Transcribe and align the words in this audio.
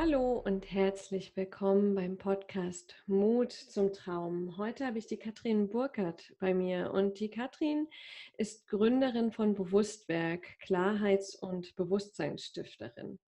Hallo 0.00 0.40
und 0.44 0.70
herzlich 0.70 1.34
willkommen 1.34 1.96
beim 1.96 2.18
Podcast 2.18 2.94
Mut 3.08 3.50
zum 3.50 3.92
Traum. 3.92 4.56
Heute 4.56 4.86
habe 4.86 4.96
ich 4.96 5.08
die 5.08 5.16
Katrin 5.16 5.68
Burkhardt 5.68 6.36
bei 6.38 6.54
mir 6.54 6.92
und 6.92 7.18
die 7.18 7.30
Katrin 7.30 7.88
ist 8.36 8.68
Gründerin 8.68 9.32
von 9.32 9.56
Bewusstwerk, 9.56 10.56
Klarheits- 10.60 11.34
und 11.34 11.74
Bewusstseinsstifterin. 11.74 13.18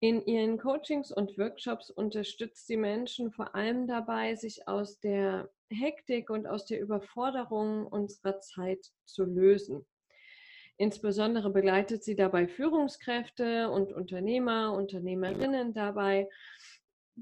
In 0.00 0.24
ihren 0.24 0.56
Coachings 0.56 1.12
und 1.12 1.36
Workshops 1.36 1.90
unterstützt 1.90 2.66
sie 2.66 2.78
Menschen 2.78 3.30
vor 3.30 3.54
allem 3.54 3.86
dabei, 3.86 4.34
sich 4.34 4.66
aus 4.66 4.98
der 4.98 5.50
Hektik 5.68 6.30
und 6.30 6.46
aus 6.46 6.64
der 6.64 6.80
Überforderung 6.80 7.86
unserer 7.86 8.40
Zeit 8.40 8.92
zu 9.04 9.26
lösen. 9.26 9.84
Insbesondere 10.76 11.50
begleitet 11.50 12.02
sie 12.02 12.16
dabei 12.16 12.48
Führungskräfte 12.48 13.70
und 13.70 13.92
Unternehmer, 13.92 14.72
Unternehmerinnen 14.72 15.74
dabei, 15.74 16.28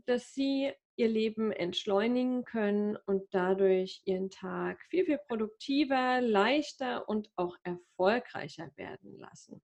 dass 0.06 0.32
sie 0.32 0.72
ihr 0.96 1.08
Leben 1.08 1.50
entschleunigen 1.50 2.44
können 2.44 2.96
und 3.06 3.22
dadurch 3.32 4.02
ihren 4.04 4.30
Tag 4.30 4.80
viel, 4.90 5.06
viel 5.06 5.18
produktiver, 5.28 6.20
leichter 6.20 7.08
und 7.08 7.30
auch 7.36 7.56
erfolgreicher 7.64 8.70
werden 8.76 9.18
lassen. 9.18 9.62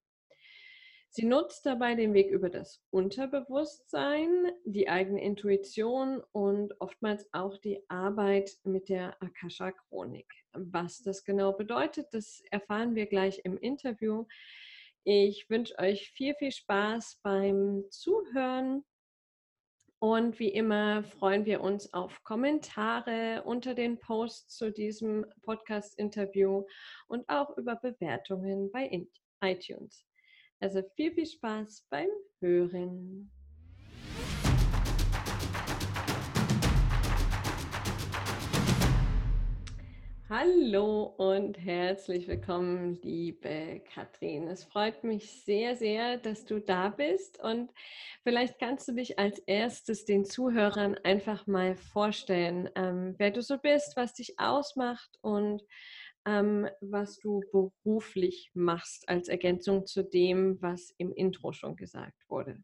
Sie 1.11 1.25
nutzt 1.25 1.64
dabei 1.64 1.95
den 1.95 2.12
Weg 2.12 2.30
über 2.30 2.50
das 2.50 2.83
Unterbewusstsein, 2.91 4.50
die 4.64 4.89
eigene 4.89 5.23
Intuition 5.23 6.23
und 6.33 6.78
oftmals 6.80 7.27
auch 7.33 7.56
die 7.59 7.83
Arbeit 7.89 8.50
mit 8.64 8.89
der 8.89 9.16
Akasha-Chronik. 9.23 10.27
Was 10.59 11.02
das 11.02 11.24
genau 11.24 11.52
bedeutet, 11.52 12.09
das 12.12 12.42
erfahren 12.51 12.95
wir 12.95 13.06
gleich 13.06 13.41
im 13.45 13.59
Interview. 13.59 14.27
Ich 15.05 15.48
wünsche 15.48 15.78
euch 15.78 16.10
viel, 16.10 16.34
viel 16.34 16.50
Spaß 16.50 17.20
beim 17.22 17.84
Zuhören. 17.91 18.84
Und 19.98 20.39
wie 20.39 20.48
immer 20.48 21.05
freuen 21.05 21.47
wir 21.47 21.62
uns 21.62 21.92
auf 21.94 22.22
Kommentare 22.22 23.42
unter 23.44 23.75
den 23.75 23.98
Posts 23.98 24.56
zu 24.56 24.70
diesem 24.70 25.25
Podcast-Interview 25.42 26.64
und 27.06 27.28
auch 27.28 27.56
über 27.56 27.77
Bewertungen 27.77 28.70
bei 28.70 29.06
iTunes. 29.42 30.05
Also 30.61 30.83
viel, 30.97 31.12
viel 31.12 31.27
Spaß 31.27 31.86
beim 31.88 32.09
Hören. 32.41 33.31
Hallo 40.28 41.14
und 41.19 41.56
herzlich 41.56 42.27
willkommen, 42.27 42.98
liebe 43.02 43.80
Katrin. 43.94 44.48
Es 44.48 44.64
freut 44.64 45.05
mich 45.05 45.30
sehr, 45.44 45.77
sehr, 45.77 46.19
dass 46.19 46.44
du 46.44 46.58
da 46.58 46.88
bist 46.88 47.38
und 47.41 47.70
vielleicht 48.24 48.58
kannst 48.58 48.88
du 48.88 48.92
dich 48.94 49.20
als 49.20 49.38
erstes 49.38 50.04
den 50.04 50.24
Zuhörern 50.24 50.97
einfach 51.04 51.47
mal 51.47 51.77
vorstellen, 51.77 52.69
ähm, 52.74 53.14
wer 53.19 53.30
du 53.30 53.41
so 53.41 53.56
bist, 53.56 53.97
was 53.97 54.14
dich 54.14 54.36
ausmacht 54.41 55.16
und 55.20 55.62
ähm, 56.24 56.69
was 56.80 57.20
du 57.20 57.44
beruflich 57.52 58.50
machst, 58.52 59.08
als 59.08 59.28
Ergänzung 59.28 59.86
zu 59.86 60.02
dem, 60.02 60.60
was 60.60 60.92
im 60.98 61.12
Intro 61.12 61.52
schon 61.52 61.77
gesagt 61.77 62.28
wurde. 62.28 62.60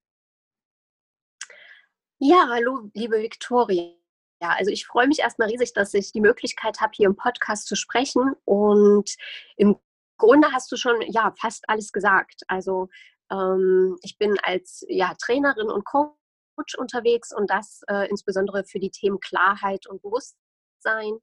Ja, 2.19 2.49
hallo, 2.51 2.91
liebe 2.93 3.21
Viktoria. 3.23 4.02
Ja, 4.43 4.57
also 4.59 4.73
ich 4.73 4.87
freue 4.87 5.07
mich 5.07 5.21
erstmal 5.21 5.49
riesig, 5.49 5.73
dass 5.73 5.95
ich 5.95 6.11
die 6.11 6.21
Möglichkeit 6.21 6.81
habe, 6.81 6.91
hier 6.97 7.07
im 7.07 7.15
Podcast 7.15 7.69
zu 7.69 7.77
sprechen. 7.77 8.35
Und 8.45 9.15
im 9.57 9.79
Grunde 10.19 10.51
hast 10.51 10.73
du 10.73 10.77
schon 10.77 11.01
ja 11.03 11.33
fast 11.41 11.69
alles 11.69 11.93
gesagt. 11.93 12.43
Also 12.49 12.89
ähm, 13.31 13.97
ich 14.03 14.19
bin 14.19 14.37
als 14.43 14.85
ja, 14.89 15.15
Trainerin 15.15 15.71
und 15.71 15.85
Coach 15.85 16.75
unterwegs 16.77 17.33
und 17.33 17.51
das 17.51 17.83
äh, 17.87 18.09
insbesondere 18.11 18.65
für 18.65 18.81
die 18.81 18.91
Themen 18.91 19.21
Klarheit 19.21 19.87
und 19.87 20.03
Bewusstsein. 20.03 21.19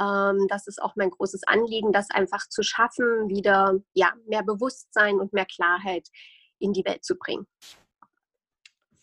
Ähm, 0.00 0.48
das 0.48 0.66
ist 0.66 0.82
auch 0.82 0.96
mein 0.96 1.10
großes 1.10 1.44
Anliegen, 1.46 1.92
das 1.92 2.10
einfach 2.10 2.48
zu 2.48 2.64
schaffen, 2.64 3.28
wieder 3.28 3.78
ja, 3.94 4.12
mehr 4.26 4.42
Bewusstsein 4.42 5.20
und 5.20 5.32
mehr 5.32 5.46
Klarheit 5.46 6.08
in 6.58 6.72
die 6.72 6.84
Welt 6.84 7.04
zu 7.04 7.16
bringen. 7.16 7.46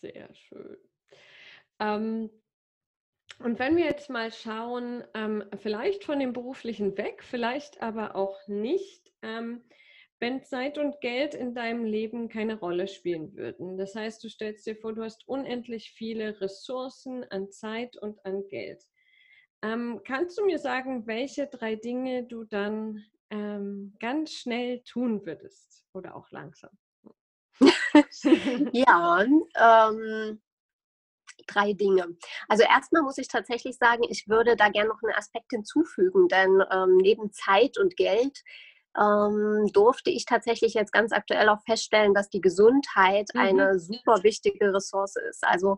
Sehr 0.02 0.28
schön. 0.34 0.76
Ähm, 1.80 2.30
und 3.38 3.58
wenn 3.58 3.76
wir 3.76 3.84
jetzt 3.84 4.10
mal 4.10 4.32
schauen, 4.32 5.04
ähm, 5.14 5.44
vielleicht 5.58 6.04
von 6.04 6.18
dem 6.18 6.32
beruflichen 6.32 6.96
weg, 6.98 7.22
vielleicht 7.22 7.80
aber 7.82 8.16
auch 8.16 8.36
nicht, 8.48 9.12
ähm, 9.22 9.62
wenn 10.20 10.42
Zeit 10.42 10.78
und 10.78 11.00
Geld 11.00 11.34
in 11.34 11.54
deinem 11.54 11.84
Leben 11.84 12.28
keine 12.28 12.58
Rolle 12.58 12.88
spielen 12.88 13.36
würden. 13.36 13.78
Das 13.78 13.94
heißt, 13.94 14.22
du 14.24 14.28
stellst 14.28 14.66
dir 14.66 14.74
vor, 14.74 14.92
du 14.92 15.04
hast 15.04 15.28
unendlich 15.28 15.92
viele 15.92 16.40
Ressourcen 16.40 17.24
an 17.30 17.50
Zeit 17.52 17.96
und 17.96 18.24
an 18.24 18.46
Geld. 18.48 18.82
Ähm, 19.62 20.00
kannst 20.04 20.38
du 20.38 20.44
mir 20.44 20.58
sagen, 20.58 21.06
welche 21.06 21.46
drei 21.46 21.76
Dinge 21.76 22.24
du 22.24 22.44
dann 22.44 23.04
ähm, 23.30 23.94
ganz 24.00 24.32
schnell 24.32 24.82
tun 24.82 25.24
würdest 25.24 25.84
oder 25.92 26.16
auch 26.16 26.30
langsam? 26.30 26.70
ja, 28.72 29.24
ähm, 29.24 30.40
drei 31.48 31.72
Dinge. 31.72 32.06
Also 32.48 32.64
erstmal 32.64 33.02
muss 33.02 33.18
ich 33.18 33.28
tatsächlich 33.28 33.76
sagen, 33.76 34.02
ich 34.08 34.28
würde 34.28 34.56
da 34.56 34.68
gerne 34.68 34.88
noch 34.88 35.02
einen 35.02 35.14
Aspekt 35.14 35.50
hinzufügen, 35.50 36.28
denn 36.28 36.62
ähm, 36.70 36.96
neben 36.96 37.32
Zeit 37.32 37.78
und 37.78 37.96
Geld 37.96 38.42
ähm, 38.98 39.70
durfte 39.72 40.10
ich 40.10 40.24
tatsächlich 40.24 40.74
jetzt 40.74 40.92
ganz 40.92 41.12
aktuell 41.12 41.48
auch 41.48 41.62
feststellen, 41.66 42.14
dass 42.14 42.30
die 42.30 42.40
Gesundheit 42.40 43.28
mhm. 43.34 43.40
eine 43.40 43.78
super 43.78 44.22
wichtige 44.22 44.72
Ressource 44.72 45.16
ist. 45.16 45.44
Also 45.44 45.76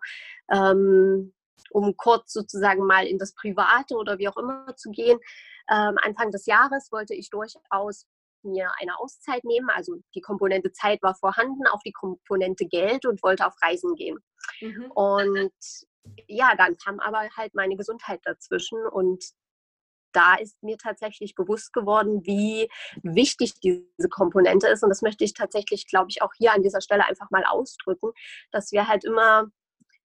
ähm, 0.51 1.33
um 1.71 1.97
kurz 1.97 2.33
sozusagen 2.33 2.85
mal 2.87 3.07
in 3.07 3.19
das 3.19 3.35
Private 3.35 3.95
oder 3.95 4.19
wie 4.19 4.29
auch 4.29 4.37
immer 4.37 4.75
zu 4.77 4.91
gehen. 4.91 5.19
Ähm, 5.71 5.97
Anfang 6.03 6.31
des 6.31 6.47
Jahres 6.47 6.91
wollte 6.91 7.15
ich 7.15 7.31
durchaus 7.31 8.07
mir 8.43 8.71
eine 8.81 8.99
Auszeit 8.99 9.45
nehmen. 9.45 9.71
Also 9.71 9.97
die 10.15 10.21
Komponente 10.21 10.73
Zeit 10.73 11.03
war 11.03 11.15
vorhanden, 11.15 11.67
auch 11.67 11.81
die 11.85 11.93
Komponente 11.93 12.67
Geld 12.67 13.07
und 13.07 13.23
wollte 13.23 13.47
auf 13.47 13.55
Reisen 13.63 13.95
gehen. 13.95 14.19
Mhm. 14.61 14.91
Und 14.93 15.53
ja, 16.27 16.55
dann 16.57 16.77
kam 16.77 17.01
aber 17.01 17.29
halt 17.37 17.55
meine 17.55 17.77
Gesundheit 17.77 18.21
dazwischen 18.25 18.79
und 18.87 19.25
da 20.13 20.35
ist 20.35 20.61
mir 20.63 20.77
tatsächlich 20.77 21.35
bewusst 21.35 21.73
geworden, 21.73 22.25
wie 22.25 22.69
wichtig 23.03 23.55
diese 23.61 24.09
Komponente 24.09 24.67
ist. 24.67 24.83
Und 24.83 24.89
das 24.89 25.03
möchte 25.03 25.25
ich 25.25 25.35
tatsächlich, 25.35 25.87
glaube 25.87 26.07
ich, 26.11 26.23
auch 26.23 26.33
hier 26.37 26.53
an 26.53 26.63
dieser 26.63 26.81
Stelle 26.81 27.05
einfach 27.07 27.31
mal 27.31 27.45
ausdrücken, 27.45 28.11
dass 28.51 28.73
wir 28.73 28.89
halt 28.89 29.05
immer 29.05 29.51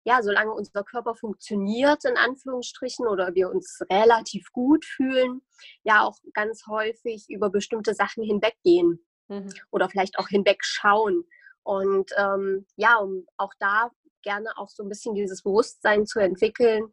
ja, 0.05 0.21
solange 0.21 0.51
unser 0.51 0.83
Körper 0.83 1.15
funktioniert, 1.15 2.05
in 2.05 2.15
Anführungsstrichen, 2.15 3.07
oder 3.07 3.33
wir 3.33 3.49
uns 3.49 3.79
relativ 3.91 4.51
gut 4.51 4.85
fühlen, 4.85 5.41
ja 5.83 6.03
auch 6.03 6.19
ganz 6.33 6.67
häufig 6.67 7.25
über 7.27 7.49
bestimmte 7.49 7.95
Sachen 7.95 8.23
hinweggehen 8.23 9.03
mhm. 9.27 9.49
oder 9.71 9.89
vielleicht 9.89 10.19
auch 10.19 10.27
hinwegschauen. 10.27 11.25
Und 11.63 12.11
ähm, 12.17 12.67
ja, 12.75 12.97
um 12.97 13.25
auch 13.37 13.53
da 13.59 13.89
gerne 14.21 14.55
auch 14.57 14.69
so 14.69 14.83
ein 14.83 14.89
bisschen 14.89 15.15
dieses 15.15 15.41
Bewusstsein 15.41 16.05
zu 16.05 16.19
entwickeln, 16.19 16.91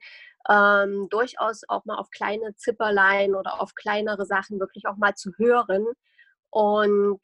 ähm, 0.48 1.08
durchaus 1.10 1.62
auch 1.68 1.84
mal 1.84 1.98
auf 1.98 2.10
kleine 2.10 2.54
Zipperlein 2.56 3.34
oder 3.34 3.60
auf 3.60 3.74
kleinere 3.74 4.24
Sachen 4.24 4.58
wirklich 4.58 4.86
auch 4.86 4.96
mal 4.96 5.14
zu 5.14 5.32
hören 5.36 5.86
und 6.48 7.20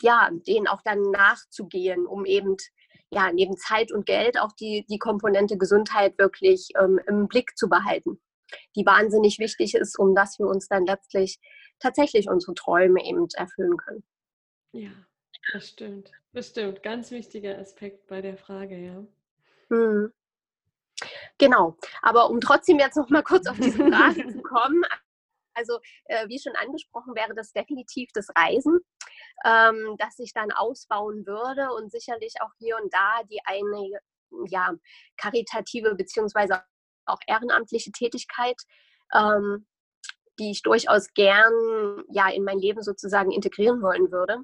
ja, 0.00 0.30
denen 0.32 0.66
auch 0.66 0.80
dann 0.82 1.02
nachzugehen, 1.10 2.06
um 2.06 2.24
eben 2.24 2.56
ja, 3.10 3.32
neben 3.32 3.56
Zeit 3.56 3.92
und 3.92 4.06
Geld 4.06 4.38
auch 4.38 4.52
die, 4.52 4.84
die 4.88 4.98
Komponente 4.98 5.56
Gesundheit 5.56 6.18
wirklich 6.18 6.70
ähm, 6.78 7.00
im 7.06 7.28
Blick 7.28 7.56
zu 7.56 7.68
behalten, 7.68 8.20
die 8.74 8.84
wahnsinnig 8.84 9.38
wichtig 9.38 9.74
ist, 9.74 9.98
um 9.98 10.14
dass 10.14 10.38
wir 10.38 10.46
uns 10.46 10.68
dann 10.68 10.86
letztlich 10.86 11.38
tatsächlich 11.78 12.28
unsere 12.28 12.54
Träume 12.54 13.04
eben 13.04 13.26
erfüllen 13.34 13.76
können. 13.76 14.04
Ja, 14.72 14.90
das 15.52 15.68
stimmt. 15.68 16.10
Das 16.32 16.48
stimmt. 16.48 16.82
Ganz 16.82 17.10
wichtiger 17.10 17.58
Aspekt 17.58 18.06
bei 18.08 18.20
der 18.20 18.36
Frage, 18.36 18.76
ja. 18.76 19.06
Hm. 19.70 20.12
Genau. 21.38 21.76
Aber 22.02 22.30
um 22.30 22.40
trotzdem 22.40 22.78
jetzt 22.78 22.96
noch 22.96 23.10
mal 23.10 23.22
kurz 23.22 23.46
auf 23.46 23.58
diese 23.58 23.78
Frage 23.90 24.26
zu 24.28 24.42
kommen, 24.42 24.82
also 25.56 25.80
äh, 26.04 26.28
wie 26.28 26.38
schon 26.38 26.54
angesprochen 26.56 27.14
wäre 27.14 27.34
das 27.34 27.52
definitiv 27.52 28.10
das 28.12 28.28
Reisen, 28.36 28.80
ähm, 29.44 29.96
das 29.98 30.18
ich 30.18 30.32
dann 30.32 30.52
ausbauen 30.52 31.26
würde 31.26 31.72
und 31.72 31.90
sicherlich 31.90 32.34
auch 32.40 32.52
hier 32.58 32.76
und 32.76 32.92
da 32.92 33.22
die 33.30 33.40
eine 33.44 33.98
ja, 34.48 34.72
karitative 35.16 35.94
beziehungsweise 35.94 36.62
auch 37.06 37.20
ehrenamtliche 37.26 37.92
Tätigkeit, 37.92 38.60
ähm, 39.14 39.66
die 40.38 40.50
ich 40.50 40.62
durchaus 40.62 41.12
gern 41.14 42.04
ja 42.10 42.28
in 42.28 42.44
mein 42.44 42.58
Leben 42.58 42.82
sozusagen 42.82 43.30
integrieren 43.30 43.80
wollen 43.82 44.10
würde. 44.12 44.38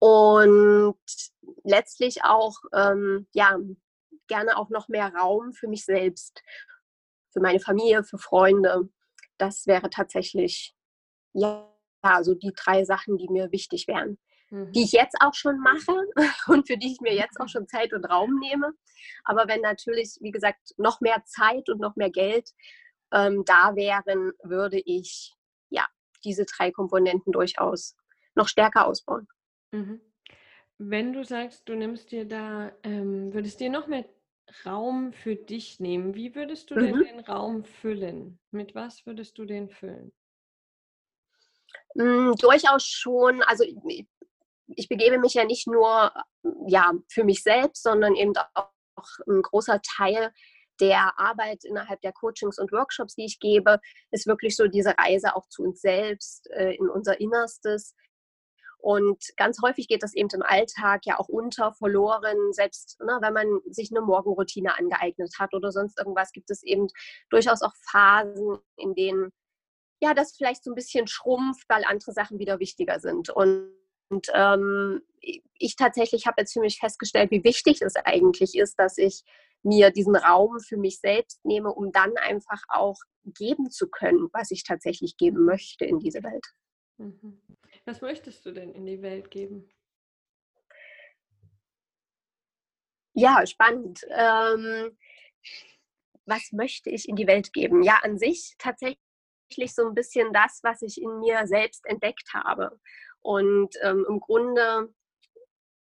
Und 0.00 0.96
letztlich 1.64 2.22
auch 2.22 2.56
ähm, 2.72 3.26
ja 3.32 3.56
gerne 4.28 4.56
auch 4.58 4.68
noch 4.68 4.88
mehr 4.88 5.12
Raum 5.14 5.52
für 5.54 5.68
mich 5.68 5.84
selbst, 5.84 6.42
für 7.32 7.40
meine 7.40 7.60
Familie, 7.60 8.04
für 8.04 8.18
Freunde 8.18 8.88
das 9.38 9.66
wäre 9.66 9.90
tatsächlich 9.90 10.74
ja, 11.32 11.68
so 12.22 12.34
die 12.34 12.52
drei 12.54 12.84
Sachen, 12.84 13.16
die 13.16 13.28
mir 13.28 13.52
wichtig 13.52 13.88
wären. 13.88 14.18
mhm. 14.50 14.72
die 14.72 14.84
ich 14.84 14.92
jetzt 14.92 15.16
auch 15.20 15.34
schon 15.34 15.58
mache 15.60 16.06
und 16.48 16.66
für 16.66 16.76
die 16.76 16.92
ich 16.92 17.00
mir 17.00 17.14
jetzt 17.14 17.40
auch 17.40 17.48
schon 17.48 17.68
Zeit 17.68 17.92
und 17.92 18.04
Raum 18.04 18.38
nehme. 18.38 18.72
Aber 19.24 19.48
wenn 19.48 19.60
natürlich, 19.60 20.16
wie 20.20 20.30
gesagt, 20.30 20.74
noch 20.76 21.00
mehr 21.00 21.22
Zeit 21.24 21.68
und 21.68 21.80
noch 21.80 21.96
mehr 21.96 22.10
Geld 22.10 22.50
ähm, 23.12 23.44
da 23.44 23.74
wären, 23.74 24.32
würde 24.42 24.80
ich 24.84 25.34
ja 25.70 25.86
diese 26.24 26.44
drei 26.44 26.70
Komponenten 26.70 27.32
durchaus 27.32 27.96
noch 28.34 28.48
stärker 28.48 28.86
ausbauen. 28.86 29.26
Mhm. 29.72 30.00
Wenn 30.78 31.12
du 31.12 31.24
sagst, 31.24 31.68
du 31.68 31.74
nimmst 31.74 32.12
dir 32.12 32.24
da, 32.24 32.70
ähm, 32.84 33.32
würdest 33.34 33.58
dir 33.60 33.70
noch 33.70 33.88
mehr 33.88 34.04
Raum 34.64 35.12
für 35.12 35.36
dich 35.36 35.80
nehmen, 35.80 36.14
wie 36.14 36.34
würdest 36.34 36.70
du 36.70 36.74
mhm. 36.74 36.80
denn 36.80 37.04
den 37.04 37.20
Raum 37.20 37.64
füllen? 37.64 38.38
Mit 38.50 38.74
was 38.74 39.06
würdest 39.06 39.38
du 39.38 39.44
den 39.44 39.68
füllen? 39.68 40.12
Mm, 41.94 42.32
durchaus 42.38 42.84
schon, 42.84 43.42
also 43.42 43.64
ich, 43.64 44.06
ich, 44.68 44.88
begebe 44.88 45.18
mich 45.18 45.34
ja 45.34 45.44
nicht 45.44 45.66
nur 45.66 46.12
ja, 46.66 46.92
für 47.08 47.24
mich 47.24 47.42
selbst, 47.42 47.82
sondern 47.82 48.14
eben 48.14 48.32
auch 48.54 48.70
ein 49.26 49.42
großer 49.42 49.80
Teil 49.82 50.32
der 50.80 51.18
Arbeit 51.18 51.64
innerhalb 51.64 52.00
der 52.02 52.12
Coachings 52.12 52.58
und 52.58 52.72
Workshops, 52.72 53.14
die 53.16 53.24
ich 53.24 53.40
gebe, 53.40 53.80
ist 54.10 54.26
wirklich 54.26 54.56
so 54.56 54.66
diese 54.68 54.94
Reise 54.96 55.34
auch 55.34 55.48
zu 55.48 55.62
uns 55.64 55.80
selbst, 55.80 56.48
äh, 56.50 56.74
in 56.74 56.88
unser 56.88 57.20
Innerstes. 57.20 57.94
Und 58.78 59.22
ganz 59.36 59.58
häufig 59.62 59.88
geht 59.88 60.02
das 60.02 60.14
eben 60.14 60.28
im 60.32 60.42
Alltag 60.42 61.02
ja 61.04 61.18
auch 61.18 61.28
unter, 61.28 61.72
verloren, 61.74 62.52
selbst 62.52 62.98
ne, 63.00 63.18
wenn 63.20 63.34
man 63.34 63.60
sich 63.66 63.90
eine 63.90 64.00
Morgenroutine 64.00 64.78
angeeignet 64.78 65.34
hat 65.38 65.52
oder 65.52 65.72
sonst 65.72 65.98
irgendwas, 65.98 66.32
gibt 66.32 66.50
es 66.50 66.62
eben 66.62 66.86
durchaus 67.28 67.62
auch 67.62 67.74
Phasen, 67.90 68.58
in 68.76 68.94
denen 68.94 69.32
ja 70.00 70.14
das 70.14 70.36
vielleicht 70.36 70.62
so 70.62 70.70
ein 70.70 70.76
bisschen 70.76 71.08
schrumpft, 71.08 71.68
weil 71.68 71.84
andere 71.84 72.12
Sachen 72.12 72.38
wieder 72.38 72.60
wichtiger 72.60 73.00
sind. 73.00 73.30
Und 73.30 73.72
und 74.10 74.28
ähm, 74.32 75.02
ich 75.20 75.76
tatsächlich 75.76 76.26
habe 76.26 76.36
jetzt 76.38 76.52
für 76.52 76.60
mich 76.60 76.78
festgestellt, 76.78 77.30
wie 77.30 77.44
wichtig 77.44 77.82
es 77.82 77.94
eigentlich 77.96 78.56
ist, 78.56 78.78
dass 78.78 78.96
ich 78.96 79.22
mir 79.62 79.90
diesen 79.90 80.16
Raum 80.16 80.60
für 80.60 80.76
mich 80.76 81.00
selbst 81.00 81.44
nehme, 81.44 81.72
um 81.72 81.92
dann 81.92 82.16
einfach 82.16 82.62
auch 82.68 82.96
geben 83.24 83.70
zu 83.70 83.88
können, 83.88 84.28
was 84.32 84.50
ich 84.50 84.64
tatsächlich 84.64 85.16
geben 85.16 85.44
möchte 85.44 85.84
in 85.84 85.98
diese 85.98 86.22
Welt. 86.22 86.46
Mhm. 86.96 87.42
Was 87.88 88.02
möchtest 88.02 88.44
du 88.44 88.52
denn 88.52 88.74
in 88.74 88.84
die 88.84 89.00
Welt 89.00 89.30
geben? 89.30 89.66
Ja, 93.14 93.46
spannend. 93.46 94.02
Ähm, 94.10 94.94
was 96.26 96.52
möchte 96.52 96.90
ich 96.90 97.08
in 97.08 97.16
die 97.16 97.26
Welt 97.26 97.54
geben? 97.54 97.82
Ja, 97.82 98.00
an 98.02 98.18
sich 98.18 98.56
tatsächlich 98.58 98.98
so 99.74 99.88
ein 99.88 99.94
bisschen 99.94 100.34
das, 100.34 100.60
was 100.62 100.82
ich 100.82 101.00
in 101.00 101.18
mir 101.20 101.46
selbst 101.46 101.86
entdeckt 101.86 102.34
habe. 102.34 102.78
Und 103.20 103.74
ähm, 103.80 104.04
im 104.06 104.20
Grunde 104.20 104.92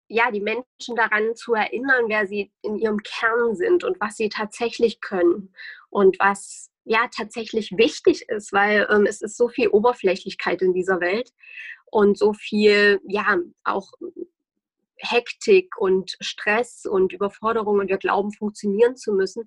ja, 0.08 0.30
die 0.30 0.40
Menschen 0.40 0.96
daran 0.96 1.36
zu 1.36 1.52
erinnern, 1.52 2.06
wer 2.08 2.26
sie 2.26 2.50
in 2.62 2.78
ihrem 2.78 3.02
Kern 3.02 3.54
sind 3.54 3.84
und 3.84 4.00
was 4.00 4.16
sie 4.16 4.30
tatsächlich 4.30 5.02
können 5.02 5.54
und 5.90 6.18
was 6.18 6.70
ja 6.84 7.08
tatsächlich 7.14 7.72
wichtig 7.76 8.28
ist, 8.28 8.52
weil 8.52 8.88
ähm, 8.90 9.06
es 9.06 9.22
ist 9.22 9.36
so 9.36 9.48
viel 9.48 9.68
Oberflächlichkeit 9.68 10.62
in 10.62 10.72
dieser 10.72 11.00
Welt 11.00 11.32
und 11.90 12.18
so 12.18 12.32
viel, 12.32 13.00
ja, 13.04 13.38
auch 13.64 13.92
Hektik 14.96 15.76
und 15.78 16.16
Stress 16.20 16.86
und 16.86 17.12
Überforderung 17.12 17.78
und 17.78 17.88
wir 17.88 17.98
glauben, 17.98 18.32
funktionieren 18.32 18.96
zu 18.96 19.12
müssen. 19.12 19.46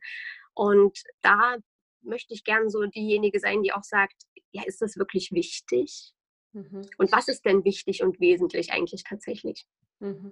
Und 0.53 0.99
da 1.21 1.57
möchte 2.01 2.33
ich 2.33 2.43
gern 2.43 2.69
so 2.69 2.85
diejenige 2.85 3.39
sein, 3.39 3.61
die 3.63 3.73
auch 3.73 3.83
sagt, 3.83 4.23
ja, 4.51 4.63
ist 4.65 4.81
das 4.81 4.97
wirklich 4.97 5.31
wichtig? 5.31 6.13
Mhm. 6.53 6.81
Und 6.97 7.11
was 7.11 7.27
ist 7.27 7.45
denn 7.45 7.63
wichtig 7.63 8.03
und 8.03 8.19
wesentlich 8.19 8.71
eigentlich 8.71 9.03
tatsächlich? 9.03 9.65
Mhm. 9.99 10.31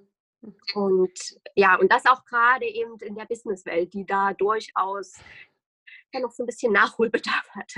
Und 0.73 1.19
ja, 1.55 1.75
und 1.75 1.91
das 1.91 2.05
auch 2.05 2.25
gerade 2.25 2.65
eben 2.65 2.97
in 2.99 3.15
der 3.15 3.25
Businesswelt, 3.25 3.93
die 3.93 4.05
da 4.05 4.33
durchaus 4.33 5.19
ja 6.13 6.19
noch 6.19 6.31
so 6.31 6.43
ein 6.43 6.47
bisschen 6.47 6.73
Nachholbedarf 6.73 7.49
hat. 7.55 7.73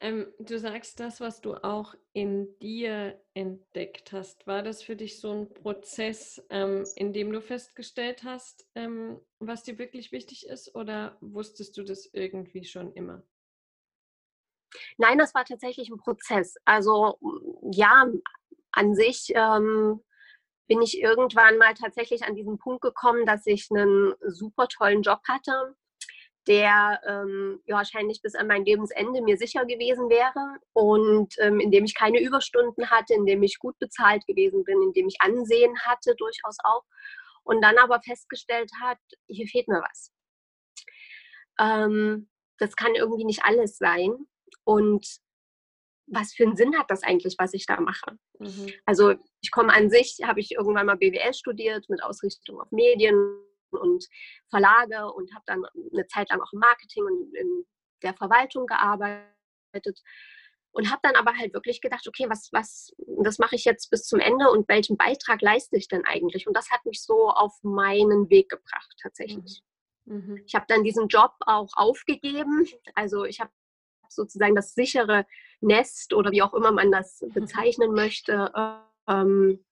Ähm, 0.00 0.32
du 0.38 0.58
sagst 0.58 1.00
das, 1.00 1.20
was 1.20 1.40
du 1.40 1.54
auch 1.54 1.94
in 2.12 2.56
dir 2.60 3.20
entdeckt 3.34 4.12
hast. 4.12 4.46
War 4.46 4.62
das 4.62 4.82
für 4.82 4.94
dich 4.94 5.20
so 5.20 5.32
ein 5.32 5.52
Prozess, 5.52 6.44
ähm, 6.50 6.86
in 6.94 7.12
dem 7.12 7.32
du 7.32 7.40
festgestellt 7.40 8.22
hast, 8.22 8.66
ähm, 8.76 9.20
was 9.40 9.64
dir 9.64 9.78
wirklich 9.78 10.12
wichtig 10.12 10.46
ist, 10.46 10.74
oder 10.74 11.16
wusstest 11.20 11.76
du 11.76 11.82
das 11.82 12.08
irgendwie 12.12 12.64
schon 12.64 12.92
immer? 12.92 13.22
Nein, 14.98 15.18
das 15.18 15.34
war 15.34 15.44
tatsächlich 15.44 15.88
ein 15.88 15.98
Prozess. 15.98 16.54
Also 16.64 17.18
ja, 17.72 18.06
an 18.72 18.94
sich 18.94 19.32
ähm, 19.34 20.04
bin 20.68 20.82
ich 20.82 21.00
irgendwann 21.00 21.58
mal 21.58 21.74
tatsächlich 21.74 22.24
an 22.24 22.36
diesen 22.36 22.58
Punkt 22.58 22.82
gekommen, 22.82 23.26
dass 23.26 23.46
ich 23.46 23.68
einen 23.70 24.14
super 24.26 24.68
tollen 24.68 25.02
Job 25.02 25.20
hatte, 25.26 25.74
der 26.46 27.00
ähm, 27.06 27.60
ja, 27.66 27.76
wahrscheinlich 27.76 28.22
bis 28.22 28.34
an 28.34 28.46
mein 28.46 28.64
Lebensende 28.64 29.20
mir 29.22 29.36
sicher 29.36 29.66
gewesen 29.66 30.08
wäre 30.08 30.58
und 30.72 31.34
ähm, 31.38 31.60
in 31.60 31.70
dem 31.70 31.84
ich 31.84 31.94
keine 31.94 32.20
Überstunden 32.20 32.90
hatte, 32.90 33.14
in 33.14 33.26
dem 33.26 33.42
ich 33.42 33.58
gut 33.58 33.78
bezahlt 33.78 34.26
gewesen 34.26 34.64
bin, 34.64 34.80
in 34.82 34.92
dem 34.92 35.08
ich 35.08 35.20
Ansehen 35.20 35.78
hatte 35.80 36.14
durchaus 36.16 36.56
auch 36.64 36.84
und 37.42 37.62
dann 37.62 37.76
aber 37.78 38.00
festgestellt 38.00 38.70
hat, 38.82 38.98
hier 39.26 39.46
fehlt 39.46 39.68
mir 39.68 39.82
was. 39.82 40.12
Ähm, 41.58 42.28
das 42.58 42.76
kann 42.76 42.94
irgendwie 42.94 43.24
nicht 43.24 43.44
alles 43.44 43.76
sein 43.76 44.14
und 44.64 45.06
was 46.10 46.32
für 46.32 46.44
einen 46.44 46.56
Sinn 46.56 46.78
hat 46.78 46.90
das 46.90 47.02
eigentlich, 47.02 47.34
was 47.38 47.52
ich 47.52 47.66
da 47.66 47.80
mache? 47.80 48.18
Mhm. 48.38 48.72
Also 48.86 49.14
ich 49.42 49.50
komme 49.50 49.74
an 49.74 49.90
sich, 49.90 50.18
habe 50.24 50.40
ich 50.40 50.52
irgendwann 50.52 50.86
mal 50.86 50.96
BWL 50.96 51.34
studiert 51.34 51.88
mit 51.88 52.02
Ausrichtung 52.02 52.60
auf 52.60 52.70
Medien 52.70 53.16
und 53.70 54.06
Verlage 54.50 55.12
und 55.12 55.34
habe 55.34 55.44
dann 55.46 55.64
eine 55.92 56.06
Zeit 56.06 56.30
lang 56.30 56.40
auch 56.40 56.52
im 56.52 56.60
Marketing 56.60 57.04
und 57.04 57.34
in 57.34 57.66
der 58.02 58.14
Verwaltung 58.14 58.66
gearbeitet 58.66 60.02
und 60.72 60.90
habe 60.90 61.00
dann 61.02 61.16
aber 61.16 61.36
halt 61.36 61.54
wirklich 61.54 61.80
gedacht, 61.80 62.06
okay, 62.06 62.26
was, 62.28 62.50
was, 62.52 62.92
das 63.22 63.38
mache 63.38 63.56
ich 63.56 63.64
jetzt 63.64 63.90
bis 63.90 64.04
zum 64.04 64.20
Ende 64.20 64.50
und 64.50 64.68
welchen 64.68 64.96
Beitrag 64.96 65.42
leiste 65.42 65.76
ich 65.76 65.88
denn 65.88 66.04
eigentlich? 66.04 66.46
Und 66.46 66.56
das 66.56 66.70
hat 66.70 66.84
mich 66.84 67.02
so 67.02 67.30
auf 67.30 67.52
meinen 67.62 68.30
Weg 68.30 68.48
gebracht 68.50 68.94
tatsächlich. 69.02 69.62
Mhm. 70.04 70.16
mhm. 70.16 70.42
Ich 70.46 70.54
habe 70.54 70.66
dann 70.68 70.84
diesen 70.84 71.08
Job 71.08 71.32
auch 71.40 71.70
aufgegeben. 71.74 72.66
Also 72.94 73.24
ich 73.24 73.40
habe 73.40 73.50
sozusagen 74.08 74.54
das 74.54 74.74
sichere 74.74 75.26
Nest 75.60 76.14
oder 76.14 76.30
wie 76.30 76.42
auch 76.42 76.54
immer 76.54 76.72
man 76.72 76.92
das 76.92 77.24
bezeichnen 77.34 77.92
möchte, 77.92 78.52
ähm, 79.08 79.64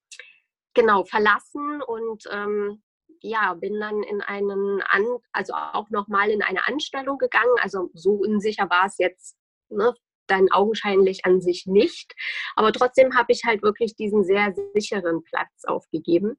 genau 0.75 1.05
verlassen 1.05 1.83
und 1.83 2.25
ähm, 2.31 2.83
ja, 3.27 3.55
bin 3.55 3.79
dann 3.81 4.03
in 4.03 4.21
einen, 4.21 4.83
An 4.83 5.05
also 5.33 5.55
auch 5.55 5.91
nochmal 5.91 6.31
in 6.31 6.43
eine 6.43 6.67
Anstellung 6.67 7.19
gegangen. 7.19 7.55
Also 7.61 7.91
so 7.95 8.13
unsicher 8.13 8.71
war 8.71 8.87
es 8.87 8.99
jetzt 8.99 9.37
ne, 9.69 9.95
dann 10.27 10.51
augenscheinlich 10.51 11.25
an 11.25 11.41
sich 11.41 11.67
nicht. 11.67 12.15
Aber 12.55 12.73
trotzdem 12.73 13.17
habe 13.17 13.33
ich 13.33 13.45
halt 13.45 13.63
wirklich 13.63 13.97
diesen 13.97 14.25
sehr 14.25 14.55
sicheren 14.75 15.23
Platz 15.25 15.65
aufgegeben. 15.65 16.39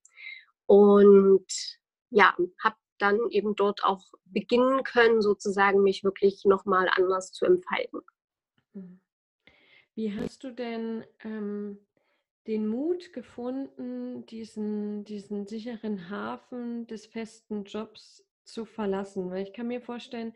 Und 0.66 1.48
ja, 2.10 2.36
habe 2.64 2.76
dann 3.00 3.20
eben 3.30 3.56
dort 3.56 3.84
auch 3.84 4.04
beginnen 4.26 4.84
können, 4.84 5.22
sozusagen 5.22 5.84
mich 5.84 6.04
wirklich 6.04 6.44
nochmal 6.46 6.90
anders 6.92 7.32
zu 7.32 7.46
entfalten. 7.46 8.02
Mhm. 8.74 9.02
Wie 9.94 10.14
hast 10.14 10.44
du 10.44 10.52
denn 10.52 11.06
ähm, 11.24 11.87
den 12.48 12.68
Mut 12.68 13.14
gefunden, 13.14 14.26
diesen, 14.26 15.04
diesen 15.04 15.46
sicheren 15.46 16.10
Hafen 16.10 16.88
des 16.88 17.06
festen 17.06 17.66
Jobs 17.66 18.26
zu 18.44 18.66
verlassen? 18.66 19.30
Weil 19.30 19.44
ich 19.44 19.54
kann 19.54 19.68
mir 19.68 19.82
vorstellen, 19.82 20.34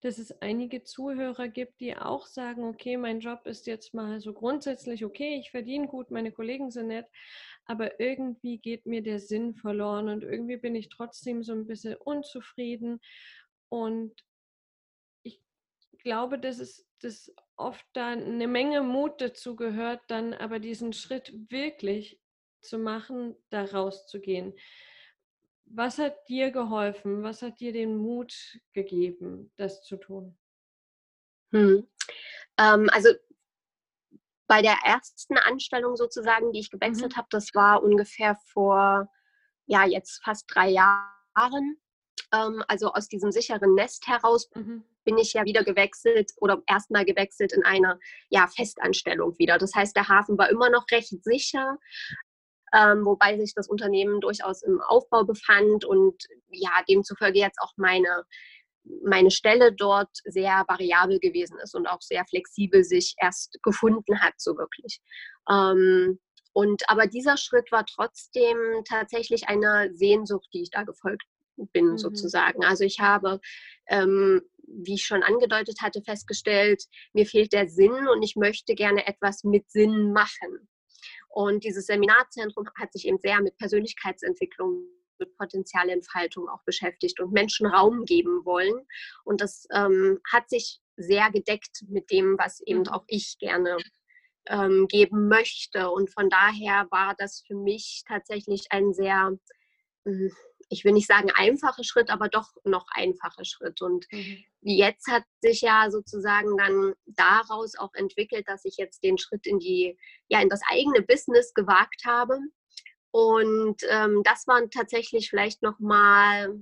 dass 0.00 0.18
es 0.18 0.30
einige 0.40 0.84
Zuhörer 0.84 1.48
gibt, 1.48 1.80
die 1.80 1.96
auch 1.96 2.26
sagen, 2.26 2.64
okay, 2.64 2.96
mein 2.96 3.20
Job 3.20 3.46
ist 3.46 3.66
jetzt 3.66 3.94
mal 3.94 4.20
so 4.20 4.32
grundsätzlich 4.32 5.04
okay, 5.04 5.36
ich 5.40 5.50
verdiene 5.50 5.88
gut, 5.88 6.10
meine 6.10 6.30
Kollegen 6.30 6.70
sind 6.70 6.88
nett, 6.88 7.06
aber 7.64 7.98
irgendwie 7.98 8.58
geht 8.58 8.86
mir 8.86 9.02
der 9.02 9.18
Sinn 9.18 9.54
verloren 9.54 10.08
und 10.08 10.22
irgendwie 10.22 10.56
bin 10.56 10.76
ich 10.76 10.88
trotzdem 10.88 11.42
so 11.42 11.52
ein 11.52 11.66
bisschen 11.66 11.96
unzufrieden. 11.96 13.00
Und 13.68 14.14
ich 15.24 15.42
glaube, 15.98 16.38
dass 16.38 16.60
es 16.60 16.86
dass 17.00 17.32
oft 17.58 17.84
da 17.92 18.08
eine 18.08 18.46
Menge 18.46 18.82
Mut 18.82 19.20
dazu 19.20 19.56
gehört, 19.56 20.00
dann 20.08 20.34
aber 20.34 20.58
diesen 20.58 20.92
Schritt 20.92 21.32
wirklich 21.50 22.20
zu 22.60 22.78
machen, 22.78 23.36
da 23.50 23.64
rauszugehen. 23.64 24.54
Was 25.66 25.98
hat 25.98 26.28
dir 26.28 26.50
geholfen? 26.50 27.22
Was 27.22 27.42
hat 27.42 27.60
dir 27.60 27.72
den 27.72 27.96
Mut 27.96 28.34
gegeben, 28.72 29.52
das 29.56 29.82
zu 29.82 29.96
tun? 29.96 30.38
Hm. 31.52 31.86
Ähm, 32.58 32.88
also 32.92 33.10
bei 34.46 34.62
der 34.62 34.76
ersten 34.84 35.36
Anstellung 35.36 35.96
sozusagen, 35.96 36.52
die 36.52 36.60
ich 36.60 36.70
gewechselt 36.70 37.12
mhm. 37.12 37.16
habe, 37.16 37.28
das 37.30 37.54
war 37.54 37.82
ungefähr 37.82 38.36
vor, 38.46 39.10
ja, 39.66 39.84
jetzt 39.84 40.22
fast 40.24 40.46
drei 40.48 40.70
Jahren. 40.70 41.76
Ähm, 42.32 42.64
also 42.66 42.92
aus 42.92 43.08
diesem 43.08 43.30
sicheren 43.30 43.74
Nest 43.74 44.08
heraus 44.08 44.50
mhm. 44.54 44.84
Bin 45.08 45.16
ich 45.16 45.32
ja 45.32 45.46
wieder 45.46 45.64
gewechselt 45.64 46.32
oder 46.36 46.62
erstmal 46.66 47.06
gewechselt 47.06 47.54
in 47.54 47.64
eine 47.64 47.98
ja, 48.28 48.46
Festanstellung 48.46 49.38
wieder. 49.38 49.56
Das 49.56 49.74
heißt, 49.74 49.96
der 49.96 50.08
Hafen 50.08 50.36
war 50.36 50.50
immer 50.50 50.68
noch 50.68 50.84
recht 50.90 51.24
sicher, 51.24 51.78
ähm, 52.74 53.06
wobei 53.06 53.38
sich 53.38 53.54
das 53.54 53.68
Unternehmen 53.68 54.20
durchaus 54.20 54.62
im 54.62 54.82
Aufbau 54.82 55.24
befand 55.24 55.86
und 55.86 56.22
ja, 56.50 56.72
demzufolge 56.86 57.38
jetzt 57.38 57.58
auch 57.62 57.72
meine, 57.78 58.24
meine 59.02 59.30
Stelle 59.30 59.72
dort 59.72 60.10
sehr 60.24 60.66
variabel 60.68 61.20
gewesen 61.20 61.58
ist 61.62 61.74
und 61.74 61.86
auch 61.86 62.02
sehr 62.02 62.26
flexibel 62.26 62.84
sich 62.84 63.14
erst 63.18 63.58
gefunden 63.62 64.20
hat, 64.20 64.34
so 64.36 64.58
wirklich. 64.58 65.00
Ähm, 65.50 66.18
und 66.52 66.82
aber 66.90 67.06
dieser 67.06 67.38
Schritt 67.38 67.72
war 67.72 67.86
trotzdem 67.86 68.58
tatsächlich 68.86 69.48
eine 69.48 69.88
Sehnsucht, 69.94 70.48
die 70.52 70.60
ich 70.60 70.70
da 70.70 70.82
gefolgt 70.82 71.24
bin, 71.72 71.92
mhm. 71.92 71.98
sozusagen. 71.98 72.64
Also 72.64 72.84
ich 72.84 73.00
habe, 73.00 73.40
ähm, 73.88 74.42
wie 74.70 74.94
ich 74.94 75.04
schon 75.04 75.22
angedeutet 75.22 75.78
hatte, 75.80 76.02
festgestellt, 76.02 76.84
mir 77.12 77.26
fehlt 77.26 77.52
der 77.52 77.68
Sinn 77.68 78.08
und 78.08 78.22
ich 78.22 78.36
möchte 78.36 78.74
gerne 78.74 79.06
etwas 79.06 79.44
mit 79.44 79.70
Sinn 79.70 80.12
machen. 80.12 80.68
Und 81.28 81.64
dieses 81.64 81.86
Seminarzentrum 81.86 82.66
hat 82.78 82.92
sich 82.92 83.06
eben 83.06 83.18
sehr 83.18 83.40
mit 83.40 83.56
Persönlichkeitsentwicklung, 83.58 84.82
mit 85.18 85.36
Potenzialentfaltung 85.36 86.48
auch 86.48 86.62
beschäftigt 86.64 87.20
und 87.20 87.32
Menschen 87.32 87.66
Raum 87.66 88.04
geben 88.04 88.44
wollen. 88.44 88.86
Und 89.24 89.40
das 89.40 89.66
ähm, 89.72 90.20
hat 90.32 90.48
sich 90.48 90.80
sehr 90.96 91.30
gedeckt 91.30 91.84
mit 91.88 92.10
dem, 92.10 92.36
was 92.38 92.60
eben 92.60 92.80
mhm. 92.80 92.88
auch 92.88 93.04
ich 93.06 93.36
gerne 93.38 93.76
ähm, 94.48 94.86
geben 94.88 95.28
möchte. 95.28 95.90
Und 95.90 96.12
von 96.12 96.28
daher 96.28 96.86
war 96.90 97.14
das 97.16 97.42
für 97.46 97.54
mich 97.54 98.02
tatsächlich 98.06 98.66
ein 98.70 98.92
sehr, 98.92 99.36
hm, 100.04 100.32
ich 100.68 100.84
will 100.84 100.92
nicht 100.92 101.06
sagen 101.06 101.30
einfacher 101.34 101.84
Schritt, 101.84 102.10
aber 102.10 102.28
doch 102.28 102.50
noch 102.64 102.86
einfacher 102.90 103.44
Schritt. 103.44 103.80
Und 103.80 104.06
mhm. 104.12 104.44
jetzt 104.60 105.08
hat 105.08 105.24
sich 105.40 105.62
ja 105.62 105.90
sozusagen 105.90 106.56
dann 106.56 106.94
daraus 107.06 107.76
auch 107.76 107.94
entwickelt, 107.94 108.46
dass 108.48 108.64
ich 108.64 108.76
jetzt 108.76 109.02
den 109.02 109.18
Schritt 109.18 109.46
in 109.46 109.58
die, 109.58 109.98
ja, 110.28 110.40
in 110.40 110.48
das 110.48 110.60
eigene 110.68 111.02
Business 111.02 111.54
gewagt 111.54 112.04
habe. 112.04 112.38
Und 113.10 113.82
ähm, 113.88 114.22
das 114.24 114.46
war 114.46 114.68
tatsächlich 114.70 115.30
vielleicht 115.30 115.62
nochmal, 115.62 116.60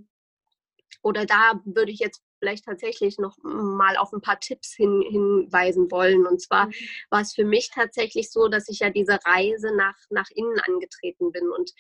oder 1.03 1.27
da 1.27 1.61
würde 1.65 1.91
ich 1.91 1.99
jetzt 1.99 2.23
vielleicht 2.39 2.65
tatsächlich 2.65 3.19
noch 3.19 3.37
mal 3.43 3.97
auf 3.97 4.13
ein 4.13 4.21
paar 4.21 4.39
Tipps 4.39 4.75
hin, 4.75 5.03
hinweisen 5.03 5.91
wollen. 5.91 6.27
Und 6.27 6.41
zwar 6.41 6.67
mhm. 6.67 6.75
war 7.11 7.23
es 7.23 7.35
für 7.35 7.45
mich 7.45 7.71
tatsächlich 7.75 8.31
so, 8.31 8.47
dass 8.49 8.69
ich 8.69 8.81
ja 8.81 8.91
diese 8.91 9.19
Reise 9.25 9.75
nach, 9.75 9.97
nach 10.11 10.31
innen 10.35 10.61
angetreten 10.61 11.33
bin 11.33 11.51
und 11.51 11.73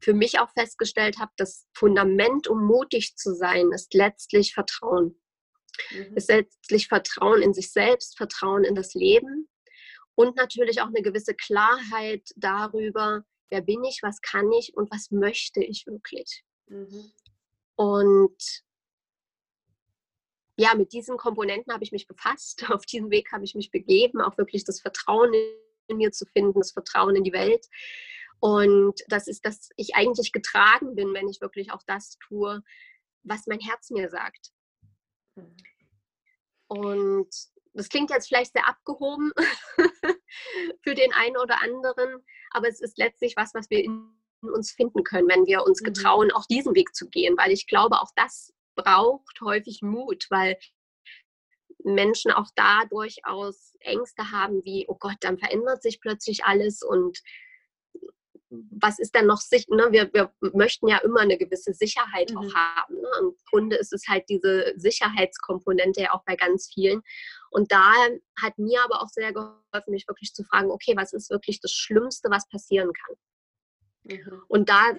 für 0.00 0.14
mich 0.14 0.38
auch 0.38 0.50
festgestellt 0.52 1.18
habe, 1.18 1.32
das 1.36 1.66
Fundament, 1.74 2.48
um 2.48 2.64
mutig 2.64 3.16
zu 3.16 3.34
sein, 3.34 3.72
ist 3.72 3.94
letztlich 3.94 4.54
Vertrauen. 4.54 5.20
Mhm. 5.90 6.16
Ist 6.16 6.28
letztlich 6.28 6.88
Vertrauen 6.88 7.42
in 7.42 7.54
sich 7.54 7.72
selbst, 7.72 8.16
Vertrauen 8.16 8.64
in 8.64 8.74
das 8.74 8.94
Leben 8.94 9.48
und 10.14 10.36
natürlich 10.36 10.80
auch 10.80 10.88
eine 10.88 11.02
gewisse 11.02 11.34
Klarheit 11.34 12.28
darüber, 12.36 13.24
wer 13.50 13.60
bin 13.60 13.84
ich, 13.84 14.00
was 14.02 14.20
kann 14.20 14.50
ich 14.52 14.74
und 14.74 14.90
was 14.90 15.10
möchte 15.10 15.62
ich 15.62 15.86
wirklich. 15.86 16.42
Mhm. 16.66 17.12
Und 17.76 18.64
ja, 20.58 20.74
mit 20.74 20.92
diesen 20.92 21.18
Komponenten 21.18 21.72
habe 21.72 21.84
ich 21.84 21.92
mich 21.92 22.06
befasst. 22.06 22.64
Auf 22.70 22.86
diesem 22.86 23.10
Weg 23.10 23.30
habe 23.32 23.44
ich 23.44 23.54
mich 23.54 23.70
begeben, 23.70 24.20
auch 24.20 24.38
wirklich 24.38 24.64
das 24.64 24.80
Vertrauen 24.80 25.32
in 25.88 25.98
mir 25.98 26.10
zu 26.10 26.24
finden, 26.26 26.58
das 26.58 26.72
Vertrauen 26.72 27.14
in 27.14 27.24
die 27.24 27.32
Welt. 27.32 27.66
Und 28.40 29.00
das 29.08 29.28
ist, 29.28 29.44
dass 29.44 29.70
ich 29.76 29.94
eigentlich 29.94 30.32
getragen 30.32 30.94
bin, 30.94 31.14
wenn 31.14 31.28
ich 31.28 31.40
wirklich 31.40 31.72
auch 31.72 31.82
das 31.86 32.18
tue, 32.18 32.62
was 33.22 33.46
mein 33.46 33.60
Herz 33.60 33.90
mir 33.90 34.08
sagt. 34.08 34.50
Mhm. 35.36 35.56
Und 36.68 37.28
das 37.72 37.88
klingt 37.88 38.10
jetzt 38.10 38.28
vielleicht 38.28 38.52
sehr 38.52 38.66
abgehoben 38.66 39.32
für 40.82 40.94
den 40.94 41.12
einen 41.12 41.36
oder 41.36 41.62
anderen, 41.62 42.24
aber 42.50 42.68
es 42.68 42.80
ist 42.80 42.98
letztlich 42.98 43.36
was, 43.36 43.54
was 43.54 43.70
wir 43.70 43.84
in 43.84 44.10
uns 44.42 44.72
finden 44.72 45.04
können, 45.04 45.28
wenn 45.28 45.46
wir 45.46 45.64
uns 45.64 45.80
mhm. 45.80 45.86
getrauen, 45.86 46.32
auch 46.32 46.46
diesen 46.46 46.74
Weg 46.74 46.94
zu 46.94 47.08
gehen, 47.08 47.36
weil 47.36 47.52
ich 47.52 47.66
glaube, 47.66 48.00
auch 48.00 48.10
das 48.16 48.52
braucht 48.74 49.40
häufig 49.40 49.80
Mut, 49.82 50.26
weil 50.30 50.58
Menschen 51.84 52.32
auch 52.32 52.48
da 52.56 52.84
durchaus 52.86 53.76
Ängste 53.80 54.30
haben, 54.32 54.64
wie, 54.64 54.86
oh 54.88 54.96
Gott, 54.98 55.16
dann 55.20 55.38
verändert 55.38 55.82
sich 55.82 56.00
plötzlich 56.00 56.44
alles 56.44 56.82
und 56.82 57.20
was 58.50 58.98
ist 58.98 59.14
denn 59.14 59.26
noch 59.26 59.40
sich? 59.40 59.66
Ne? 59.68 59.88
Wir, 59.90 60.12
wir 60.12 60.32
möchten 60.52 60.88
ja 60.88 60.98
immer 60.98 61.20
eine 61.20 61.36
gewisse 61.36 61.72
Sicherheit 61.74 62.30
mhm. 62.30 62.38
auch 62.38 62.54
haben. 62.54 62.94
Ne? 62.94 63.08
Im 63.20 63.36
Grunde 63.50 63.76
ist 63.76 63.92
es 63.92 64.06
halt 64.08 64.28
diese 64.28 64.72
Sicherheitskomponente 64.76 66.02
ja 66.02 66.12
auch 66.12 66.24
bei 66.24 66.36
ganz 66.36 66.70
vielen. 66.72 67.02
Und 67.50 67.72
da 67.72 67.92
hat 68.40 68.58
mir 68.58 68.82
aber 68.84 69.02
auch 69.02 69.08
sehr 69.08 69.32
geholfen, 69.32 69.90
mich 69.90 70.06
wirklich 70.06 70.32
zu 70.32 70.44
fragen, 70.44 70.70
okay, 70.70 70.94
was 70.96 71.12
ist 71.12 71.30
wirklich 71.30 71.60
das 71.60 71.72
Schlimmste, 71.72 72.30
was 72.30 72.48
passieren 72.48 72.92
kann? 72.92 73.16
Mhm. 74.04 74.42
Und 74.48 74.68
da 74.68 74.96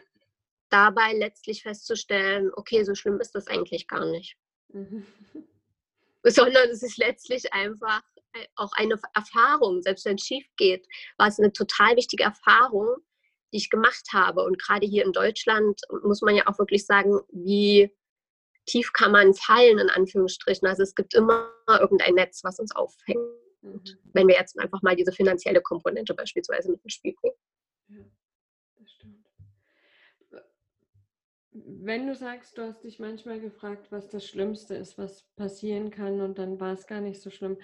dabei 0.69 1.13
letztlich 1.13 1.63
festzustellen, 1.63 2.51
okay, 2.55 2.83
so 2.83 2.95
schlimm 2.95 3.19
ist 3.21 3.33
das 3.35 3.47
eigentlich 3.47 3.87
gar 3.87 4.05
nicht. 4.05 4.37
Mhm. 4.69 5.05
Sondern 6.23 6.69
es 6.69 6.83
ist 6.83 6.97
letztlich 6.97 7.53
einfach 7.53 8.01
äh, 8.33 8.45
auch 8.55 8.73
eine 8.73 8.99
Erfahrung. 9.13 9.81
Selbst 9.81 10.03
wenn 10.05 10.15
es 10.15 10.23
schief 10.23 10.45
geht, 10.57 10.85
war 11.17 11.27
es 11.27 11.39
eine 11.39 11.53
total 11.53 11.95
wichtige 11.95 12.23
Erfahrung, 12.23 12.97
die 13.51 13.57
ich 13.57 13.69
gemacht 13.69 14.09
habe. 14.13 14.43
Und 14.43 14.61
gerade 14.61 14.85
hier 14.85 15.05
in 15.05 15.11
Deutschland 15.11 15.81
muss 16.03 16.21
man 16.21 16.35
ja 16.35 16.47
auch 16.47 16.57
wirklich 16.59 16.85
sagen, 16.85 17.19
wie 17.31 17.93
tief 18.65 18.91
kann 18.93 19.11
man 19.11 19.33
fallen, 19.33 19.79
in 19.79 19.89
Anführungsstrichen. 19.89 20.67
Also 20.67 20.83
es 20.83 20.95
gibt 20.95 21.13
immer 21.13 21.49
irgendein 21.67 22.15
Netz, 22.15 22.43
was 22.43 22.59
uns 22.59 22.75
auffängt. 22.75 23.19
Mhm. 23.61 23.81
Wenn 24.13 24.27
wir 24.27 24.35
jetzt 24.35 24.59
einfach 24.59 24.81
mal 24.81 24.95
diese 24.95 25.11
finanzielle 25.11 25.61
Komponente 25.61 26.13
beispielsweise 26.13 26.71
mit 26.71 26.83
ins 26.83 26.93
Spiel 26.93 27.15
bringen. 27.21 27.35
Ja, 27.87 28.05
das 28.79 28.91
stimmt 28.91 29.27
wenn 31.65 32.07
du 32.07 32.15
sagst, 32.15 32.57
du 32.57 32.63
hast 32.63 32.83
dich 32.83 32.99
manchmal 32.99 33.39
gefragt, 33.39 33.87
was 33.91 34.09
das 34.09 34.25
Schlimmste 34.25 34.75
ist, 34.75 34.97
was 34.97 35.23
passieren 35.35 35.91
kann 35.91 36.21
und 36.21 36.37
dann 36.37 36.59
war 36.59 36.73
es 36.73 36.87
gar 36.87 37.01
nicht 37.01 37.21
so 37.21 37.29
schlimm. 37.29 37.57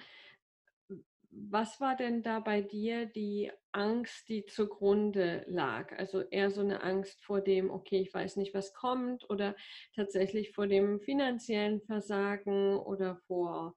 Was 1.36 1.80
war 1.80 1.96
denn 1.96 2.22
da 2.22 2.38
bei 2.38 2.62
dir 2.62 3.06
die 3.06 3.50
Angst, 3.72 4.28
die 4.28 4.46
zugrunde 4.46 5.44
lag? 5.48 5.90
Also 5.98 6.20
eher 6.20 6.52
so 6.52 6.60
eine 6.60 6.82
Angst 6.84 7.24
vor 7.24 7.40
dem, 7.40 7.70
okay, 7.70 8.00
ich 8.00 8.14
weiß 8.14 8.36
nicht, 8.36 8.54
was 8.54 8.72
kommt 8.72 9.28
oder 9.28 9.56
tatsächlich 9.96 10.52
vor 10.52 10.68
dem 10.68 11.00
finanziellen 11.00 11.80
Versagen 11.82 12.76
oder 12.76 13.16
vor 13.26 13.74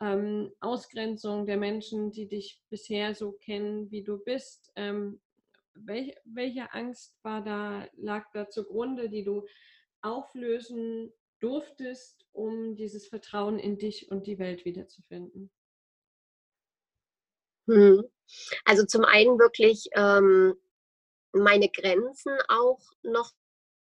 ähm, 0.00 0.52
Ausgrenzung 0.60 1.46
der 1.46 1.56
Menschen, 1.56 2.12
die 2.12 2.28
dich 2.28 2.62
bisher 2.70 3.16
so 3.16 3.32
kennen, 3.32 3.90
wie 3.90 4.04
du 4.04 4.18
bist. 4.18 4.70
Ähm, 4.76 5.20
welch, 5.74 6.14
welche 6.24 6.72
Angst 6.72 7.18
war 7.24 7.42
da, 7.42 7.88
lag 7.96 8.30
da 8.32 8.48
zugrunde, 8.48 9.08
die 9.08 9.24
du 9.24 9.44
auflösen 10.00 11.12
durftest, 11.40 12.24
um 12.30 12.76
dieses 12.76 13.08
Vertrauen 13.08 13.58
in 13.58 13.78
dich 13.78 14.12
und 14.12 14.28
die 14.28 14.38
Welt 14.38 14.64
wiederzufinden? 14.64 15.50
Hm. 17.66 18.04
Also 18.64 18.84
zum 18.84 19.04
einen 19.04 19.38
wirklich 19.38 19.88
ähm, 19.94 20.54
meine 21.32 21.68
Grenzen 21.68 22.32
auch 22.48 22.80
noch 23.02 23.32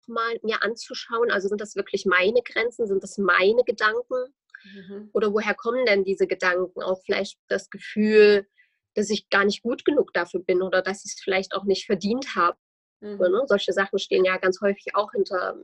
mal 0.07 0.39
mir 0.43 0.63
anzuschauen. 0.63 1.31
Also 1.31 1.47
sind 1.47 1.61
das 1.61 1.75
wirklich 1.75 2.05
meine 2.05 2.41
Grenzen? 2.41 2.87
Sind 2.87 3.03
das 3.03 3.17
meine 3.17 3.63
Gedanken? 3.63 4.33
Mhm. 4.63 5.09
Oder 5.13 5.33
woher 5.33 5.53
kommen 5.53 5.85
denn 5.85 6.03
diese 6.03 6.27
Gedanken? 6.27 6.81
Auch 6.81 7.01
vielleicht 7.05 7.37
das 7.47 7.69
Gefühl, 7.69 8.47
dass 8.95 9.09
ich 9.09 9.29
gar 9.29 9.45
nicht 9.45 9.61
gut 9.61 9.85
genug 9.85 10.13
dafür 10.13 10.41
bin 10.41 10.61
oder 10.61 10.81
dass 10.81 11.05
ich 11.05 11.13
es 11.13 11.21
vielleicht 11.21 11.53
auch 11.53 11.65
nicht 11.65 11.85
verdient 11.85 12.35
habe. 12.35 12.57
Mhm. 13.01 13.17
Ne? 13.17 13.43
Solche 13.47 13.73
Sachen 13.73 13.99
stehen 13.99 14.25
ja 14.25 14.37
ganz 14.37 14.59
häufig 14.61 14.95
auch 14.95 15.11
hinter, 15.11 15.55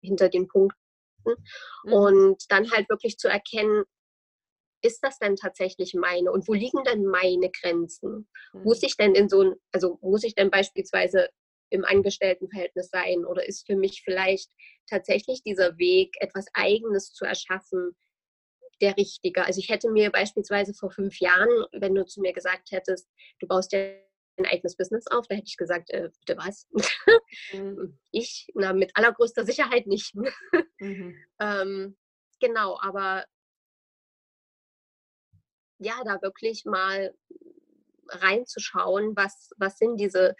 hinter 0.00 0.28
den 0.28 0.48
Punkten. 0.48 0.78
Mhm. 1.84 1.92
Und 1.92 2.44
dann 2.50 2.70
halt 2.70 2.88
wirklich 2.88 3.18
zu 3.18 3.28
erkennen, 3.28 3.84
ist 4.82 5.00
das 5.02 5.18
denn 5.18 5.36
tatsächlich 5.36 5.94
meine 5.94 6.30
und 6.30 6.46
wo 6.48 6.52
liegen 6.52 6.84
denn 6.84 7.04
meine 7.04 7.50
Grenzen? 7.50 8.28
Mhm. 8.52 8.62
Muss 8.62 8.82
ich 8.82 8.96
denn 8.96 9.14
in 9.14 9.28
so 9.28 9.42
ein, 9.42 9.54
also 9.72 9.98
muss 10.02 10.24
ich 10.24 10.34
denn 10.34 10.50
beispielsweise 10.50 11.28
im 11.70 11.84
Angestelltenverhältnis 11.84 12.90
sein 12.90 13.24
oder 13.24 13.46
ist 13.46 13.66
für 13.66 13.76
mich 13.76 14.02
vielleicht 14.04 14.50
tatsächlich 14.88 15.42
dieser 15.42 15.78
Weg, 15.78 16.14
etwas 16.20 16.46
Eigenes 16.54 17.12
zu 17.12 17.24
erschaffen, 17.24 17.96
der 18.80 18.96
richtige. 18.96 19.44
Also 19.44 19.58
ich 19.58 19.68
hätte 19.68 19.90
mir 19.90 20.10
beispielsweise 20.10 20.74
vor 20.74 20.90
fünf 20.90 21.18
Jahren, 21.18 21.48
wenn 21.72 21.94
du 21.94 22.04
zu 22.04 22.20
mir 22.20 22.32
gesagt 22.32 22.70
hättest, 22.70 23.08
du 23.40 23.46
baust 23.46 23.72
ja 23.72 23.80
ein 24.38 24.46
eigenes 24.46 24.76
Business 24.76 25.06
auf, 25.10 25.26
da 25.28 25.34
hätte 25.34 25.46
ich 25.48 25.56
gesagt, 25.56 25.90
äh, 25.90 26.10
bitte 26.26 26.38
was? 26.38 26.68
Mhm. 27.52 27.98
Ich, 28.12 28.46
na, 28.54 28.72
mit 28.72 28.92
allergrößter 28.94 29.44
Sicherheit 29.44 29.86
nicht. 29.86 30.14
mhm. 30.78 31.16
ähm, 31.40 31.96
genau, 32.40 32.78
aber 32.80 33.24
ja, 35.78 35.94
da 36.04 36.20
wirklich 36.22 36.64
mal 36.64 37.14
reinzuschauen, 38.08 39.16
was, 39.16 39.50
was 39.56 39.78
sind 39.78 39.98
diese 39.98 40.36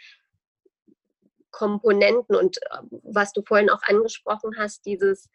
Komponenten 1.51 2.35
und 2.35 2.57
äh, 2.57 2.81
was 3.03 3.33
du 3.33 3.41
vorhin 3.43 3.69
auch 3.69 3.81
angesprochen 3.83 4.57
hast, 4.57 4.85
dieses 4.85 5.29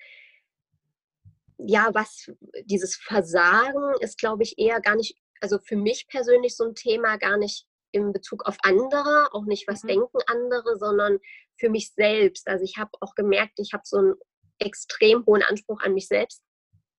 ja, 1.66 1.90
was 1.92 2.30
dieses 2.64 2.96
Versagen 2.96 3.94
ist, 4.00 4.18
glaube 4.18 4.42
ich, 4.42 4.58
eher 4.58 4.80
gar 4.80 4.96
nicht, 4.96 5.16
also 5.40 5.58
für 5.58 5.76
mich 5.76 6.08
persönlich 6.08 6.56
so 6.56 6.64
ein 6.64 6.74
Thema 6.74 7.16
gar 7.18 7.36
nicht 7.36 7.66
in 7.92 8.12
Bezug 8.12 8.46
auf 8.46 8.56
andere, 8.62 9.28
auch 9.32 9.44
nicht, 9.44 9.68
was 9.68 9.82
mhm. 9.82 9.88
denken 9.88 10.18
andere, 10.26 10.76
sondern 10.78 11.18
für 11.58 11.68
mich 11.68 11.92
selbst. 11.92 12.48
Also 12.48 12.64
ich 12.64 12.78
habe 12.78 12.90
auch 13.00 13.14
gemerkt, 13.14 13.58
ich 13.58 13.72
habe 13.72 13.82
so 13.84 13.98
einen 13.98 14.14
extrem 14.58 15.24
hohen 15.26 15.42
Anspruch 15.42 15.80
an 15.82 15.94
mich 15.94 16.08
selbst 16.08 16.42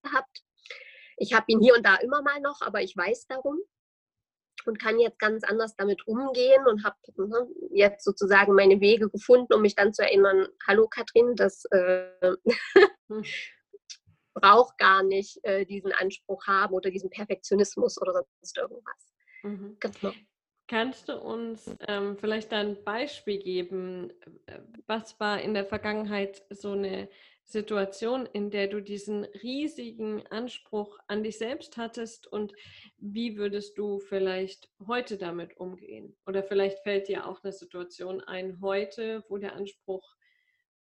gehabt. 0.04 0.44
Ich 1.18 1.34
habe 1.34 1.46
ihn 1.48 1.62
hier 1.62 1.76
und 1.76 1.86
da 1.86 1.96
immer 1.96 2.22
mal 2.22 2.40
noch, 2.42 2.62
aber 2.62 2.82
ich 2.82 2.96
weiß 2.96 3.28
darum 3.28 3.60
und 4.66 4.80
kann 4.80 5.00
jetzt 5.00 5.20
ganz 5.20 5.44
anders 5.44 5.76
damit 5.76 6.08
umgehen 6.08 6.66
und 6.68 6.84
habe 6.84 6.96
ne, 7.16 7.48
jetzt 7.72 8.04
sozusagen 8.04 8.54
meine 8.54 8.80
Wege 8.80 9.10
gefunden, 9.10 9.54
um 9.54 9.62
mich 9.62 9.76
dann 9.76 9.94
zu 9.94 10.04
erinnern, 10.04 10.48
hallo 10.68 10.88
Katrin, 10.88 11.36
das 11.36 11.66
äh, 11.72 12.36
braucht 14.34 14.78
gar 14.78 15.04
nicht 15.04 15.40
äh, 15.44 15.66
diesen 15.66 15.92
Anspruch 15.92 16.48
haben 16.48 16.74
oder 16.74 16.90
diesen 16.90 17.10
Perfektionismus 17.10 18.02
oder 18.02 18.14
sonst 18.14 18.58
irgendwas. 18.58 19.14
Mhm. 19.44 19.78
Genau. 19.80 20.14
Kannst 20.68 21.10
du 21.10 21.20
uns 21.20 21.70
ähm, 21.88 22.18
vielleicht 22.18 22.54
ein 22.54 22.84
Beispiel 22.84 23.38
geben? 23.38 24.12
Äh, 24.46 24.60
was 24.88 25.20
war 25.20 25.42
in 25.42 25.54
der 25.54 25.66
Vergangenheit 25.66 26.42
so 26.50 26.72
eine 26.72 27.10
Situation, 27.46 28.26
in 28.26 28.50
der 28.50 28.68
du 28.68 28.82
diesen 28.82 29.26
riesigen 29.26 30.26
Anspruch 30.28 30.98
an 31.08 31.24
dich 31.24 31.38
selbst 31.38 31.78
hattest 31.78 32.28
und 32.28 32.54
wie 32.98 33.38
würdest 33.38 33.78
du 33.78 34.00
vielleicht 34.00 34.70
heute 34.88 35.18
damit 35.18 35.58
umgehen? 35.58 36.16
Oder 36.26 36.44
vielleicht 36.44 36.80
fällt 36.80 37.08
dir 37.08 37.28
auch 37.28 37.44
eine 37.44 37.54
Situation 37.54 38.22
ein 38.22 38.60
heute, 38.62 39.24
wo 39.30 39.38
der 39.38 39.56
Anspruch, 39.56 40.16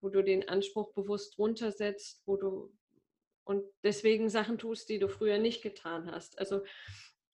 wo 0.01 0.11
du 0.11 0.23
den 0.23 0.49
Anspruch 0.49 0.93
bewusst 0.93 1.39
runtersetzt, 1.39 2.23
wo 2.27 2.37
du 2.37 2.73
und 3.45 3.65
deswegen 3.83 4.29
Sachen 4.29 4.59
tust, 4.59 4.89
die 4.89 5.01
du 5.01 5.09
früher 5.09 5.39
nicht 5.39 5.61
getan 5.63 6.13
hast. 6.13 6.39
Also 6.39 6.63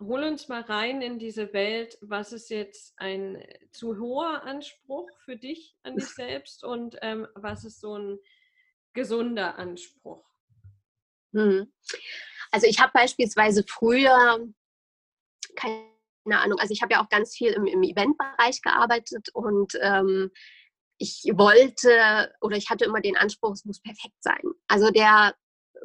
hol 0.00 0.22
uns 0.22 0.48
mal 0.48 0.62
rein 0.62 1.02
in 1.02 1.18
diese 1.18 1.52
Welt. 1.52 1.98
Was 2.00 2.32
ist 2.32 2.48
jetzt 2.48 2.94
ein 2.96 3.42
zu 3.70 3.98
hoher 3.98 4.42
Anspruch 4.44 5.10
für 5.24 5.36
dich 5.36 5.76
an 5.82 5.96
dich 5.96 6.08
selbst 6.14 6.64
und 6.64 6.96
ähm, 7.02 7.26
was 7.34 7.64
ist 7.64 7.80
so 7.80 7.98
ein 7.98 8.18
gesunder 8.96 9.56
Anspruch? 9.56 10.24
Hm. 11.32 11.72
Also 12.50 12.66
ich 12.66 12.80
habe 12.80 12.90
beispielsweise 12.92 13.64
früher, 13.68 14.44
keine 15.54 16.40
Ahnung, 16.40 16.58
also 16.58 16.72
ich 16.72 16.82
habe 16.82 16.94
ja 16.94 17.02
auch 17.02 17.08
ganz 17.08 17.36
viel 17.36 17.52
im, 17.52 17.66
im 17.66 17.82
Eventbereich 17.82 18.60
gearbeitet 18.62 19.28
und 19.32 19.74
ähm, 19.80 20.32
ich 20.98 21.24
wollte 21.34 22.32
oder 22.40 22.56
ich 22.56 22.70
hatte 22.70 22.86
immer 22.86 23.00
den 23.00 23.16
Anspruch, 23.16 23.52
es 23.52 23.64
muss 23.64 23.80
perfekt 23.80 24.16
sein. 24.20 24.42
Also 24.66 24.90
der 24.90 25.34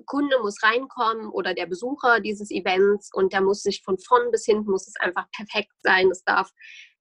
Kunde 0.05 0.39
muss 0.39 0.63
reinkommen 0.63 1.29
oder 1.29 1.53
der 1.53 1.65
Besucher 1.65 2.21
dieses 2.21 2.49
Events 2.49 3.09
und 3.13 3.33
der 3.33 3.41
muss 3.41 3.61
sich 3.61 3.83
von 3.83 3.99
vorn 3.99 4.31
bis 4.31 4.45
hinten 4.45 4.71
muss 4.71 4.87
es 4.87 4.95
einfach 4.99 5.29
perfekt 5.31 5.73
sein. 5.83 6.09
Es 6.09 6.23
darf 6.23 6.49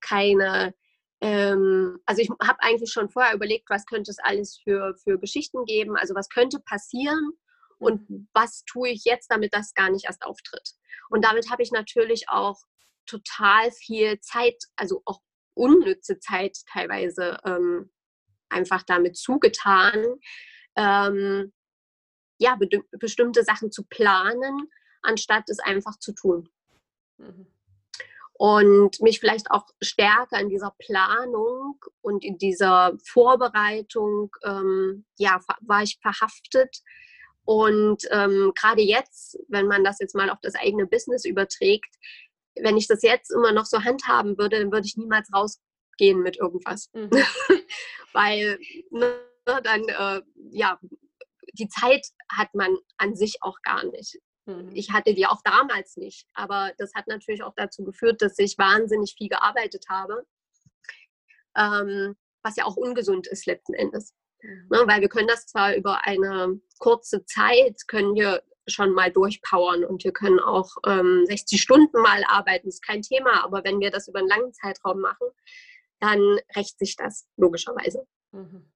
keine 0.01 0.75
ähm, 1.21 1.99
also 2.07 2.23
ich 2.23 2.31
habe 2.31 2.63
eigentlich 2.63 2.93
schon 2.93 3.11
vorher 3.11 3.35
überlegt, 3.35 3.69
was 3.69 3.85
könnte 3.87 4.11
es 4.11 4.19
alles 4.19 4.59
für, 4.63 4.95
für 5.03 5.19
Geschichten 5.19 5.65
geben, 5.65 5.97
also 5.97 6.15
was 6.15 6.29
könnte 6.29 6.61
passieren 6.61 7.33
und 7.79 8.09
mhm. 8.09 8.29
was 8.33 8.65
tue 8.65 8.91
ich 8.91 9.05
jetzt, 9.05 9.31
damit 9.31 9.53
das 9.53 9.75
gar 9.75 9.91
nicht 9.91 10.07
erst 10.07 10.23
auftritt. 10.23 10.71
Und 11.11 11.25
damit 11.25 11.51
habe 11.51 11.63
ich 11.63 11.73
natürlich 11.73 12.29
auch 12.29 12.59
total 13.07 13.71
viel 13.73 14.21
Zeit, 14.21 14.57
also 14.77 15.03
auch 15.05 15.21
unnütze 15.55 16.21
Zeit 16.21 16.57
teilweise 16.73 17.39
ähm, 17.45 17.91
einfach 18.49 18.83
damit 18.83 19.17
zugetan, 19.17 20.05
ähm, 20.77 21.53
ja, 22.39 22.57
be 22.57 22.69
bestimmte 22.93 23.45
Sachen 23.45 23.71
zu 23.71 23.85
planen, 23.85 24.71
anstatt 25.03 25.51
es 25.51 25.59
einfach 25.59 25.99
zu 25.99 26.13
tun. 26.15 26.49
Mhm 27.19 27.47
und 28.41 29.03
mich 29.03 29.21
vielleicht 29.21 29.51
auch 29.51 29.67
stärker 29.83 30.41
in 30.41 30.49
dieser 30.49 30.75
Planung 30.79 31.79
und 32.01 32.25
in 32.25 32.39
dieser 32.39 32.97
Vorbereitung, 33.05 34.35
ähm, 34.45 35.05
ja, 35.19 35.43
war 35.61 35.83
ich 35.83 35.99
verhaftet. 36.01 36.79
Und 37.45 38.09
ähm, 38.11 38.53
gerade 38.55 38.81
jetzt, 38.81 39.39
wenn 39.49 39.67
man 39.67 39.85
das 39.85 39.99
jetzt 39.99 40.15
mal 40.15 40.31
auf 40.31 40.39
das 40.41 40.55
eigene 40.55 40.87
Business 40.87 41.27
überträgt, 41.27 41.95
wenn 42.59 42.79
ich 42.79 42.89
das 42.89 43.03
jetzt 43.03 43.31
immer 43.31 43.53
noch 43.53 43.67
so 43.67 43.85
handhaben 43.85 44.39
würde, 44.39 44.59
dann 44.59 44.73
würde 44.73 44.87
ich 44.87 44.97
niemals 44.97 45.29
rausgehen 45.35 46.23
mit 46.23 46.39
irgendwas. 46.39 46.89
Mhm. 46.95 47.11
Weil 48.15 48.59
ne, 48.91 49.21
dann, 49.65 49.87
äh, 49.87 50.23
ja, 50.51 50.81
die 51.53 51.69
Zeit 51.69 52.07
hat 52.33 52.55
man 52.55 52.75
an 52.97 53.15
sich 53.15 53.43
auch 53.43 53.61
gar 53.61 53.85
nicht. 53.85 54.19
Mhm. 54.47 54.71
Ich 54.75 54.91
hatte 54.91 55.15
die 55.15 55.27
auch 55.27 55.41
damals 55.45 55.97
nicht, 55.97 56.27
aber 56.35 56.73
das 56.79 56.95
hat 56.95 57.07
natürlich 57.07 57.43
auch 57.43 57.55
dazu 57.57 57.85
geführt, 57.85 58.23
dass 58.23 58.39
ich 58.39 58.59
wahnsinnig 58.59 59.15
viel 59.17 59.29
gearbeitet 59.29 59.87
habe, 59.89 60.27
ähm, 61.57 62.17
was 62.43 62.57
ja 62.57 62.65
auch 62.65 62.77
ungesund 62.77 63.27
ist 63.27 63.47
letzten 63.47 63.75
Endes. 63.75 64.15
Mhm. 64.43 64.69
Ne, 64.71 64.83
weil 64.87 65.01
wir 65.01 65.09
können 65.09 65.29
das 65.29 65.47
zwar 65.47 65.75
über 65.75 66.07
eine 66.07 66.61
kurze 66.79 67.25
Zeit, 67.27 67.77
können 67.87 68.15
wir 68.15 68.43
schon 68.67 68.93
mal 68.93 69.11
durchpowern 69.11 69.85
und 69.85 70.05
wir 70.05 70.13
können 70.13 70.39
auch 70.39 70.71
ähm, 70.87 71.25
60 71.27 71.61
Stunden 71.61 72.01
mal 72.01 72.25
arbeiten, 72.29 72.69
ist 72.69 72.87
kein 72.87 73.03
Thema, 73.03 73.45
aber 73.45 73.65
wenn 73.65 73.81
wir 73.81 73.91
das 73.91 74.09
über 74.09 74.21
einen 74.21 74.29
langen 74.29 74.53
Zeitraum 74.53 75.01
machen, 75.01 75.27
dann 75.99 76.39
rächt 76.57 76.79
sich 76.79 76.97
das 76.97 77.27
logischerweise. 77.37 78.07
Mhm. 78.33 78.71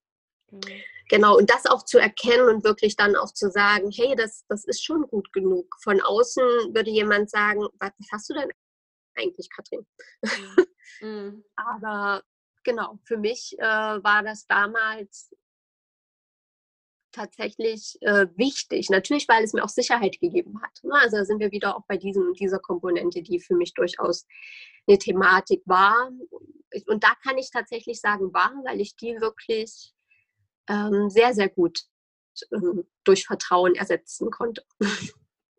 Genau. 0.49 0.77
genau, 1.09 1.37
und 1.37 1.51
das 1.51 1.67
auch 1.67 1.85
zu 1.85 1.99
erkennen 1.99 2.49
und 2.49 2.65
wirklich 2.65 2.97
dann 2.97 3.17
auch 3.17 3.33
zu 3.33 3.51
sagen, 3.51 3.91
hey, 3.91 4.15
das, 4.17 4.45
das 4.49 4.65
ist 4.65 4.85
schon 4.85 5.03
gut 5.09 5.33
genug. 5.33 5.75
Von 5.83 6.01
außen 6.01 6.43
würde 6.75 6.91
jemand 6.91 7.31
sagen, 7.31 7.67
was 7.79 7.93
hast 8.13 8.31
du 8.31 8.35
denn 8.35 8.51
eigentlich, 9.17 9.49
Katrin? 9.51 9.87
Mhm. 10.23 10.67
mhm. 11.01 11.45
Aber 11.57 12.23
genau, 12.63 12.99
für 13.05 13.17
mich 13.17 13.57
äh, 13.59 13.63
war 13.63 14.23
das 14.23 14.47
damals 14.47 15.31
tatsächlich 17.15 17.97
äh, 18.03 18.27
wichtig. 18.37 18.91
Natürlich, 18.91 19.29
weil 19.29 19.45
es 19.45 19.53
mir 19.53 19.65
auch 19.65 19.69
Sicherheit 19.69 20.19
gegeben 20.21 20.61
hat. 20.61 20.83
Ne? 20.83 20.95
Also 20.95 21.17
da 21.19 21.25
sind 21.25 21.39
wir 21.39 21.53
wieder 21.53 21.77
auch 21.77 21.85
bei 21.87 21.97
diesem, 21.97 22.35
dieser 22.35 22.59
Komponente, 22.59 23.23
die 23.23 23.41
für 23.41 23.55
mich 23.55 23.73
durchaus 23.75 24.27
eine 24.87 24.99
Thematik 24.99 25.63
war. 25.65 26.11
Und 26.87 27.05
da 27.05 27.15
kann 27.23 27.39
ich 27.39 27.51
tatsächlich 27.51 28.01
sagen, 28.01 28.35
war, 28.35 28.53
weil 28.67 28.81
ich 28.81 28.97
die 28.97 29.21
wirklich 29.21 29.94
ähm, 30.69 31.11
sehr, 31.11 31.35
sehr 31.35 31.49
gut 31.49 31.85
ähm, 32.53 32.87
durch 33.05 33.27
Vertrauen 33.27 33.75
ersetzen 33.75 34.31
konnte. 34.31 34.65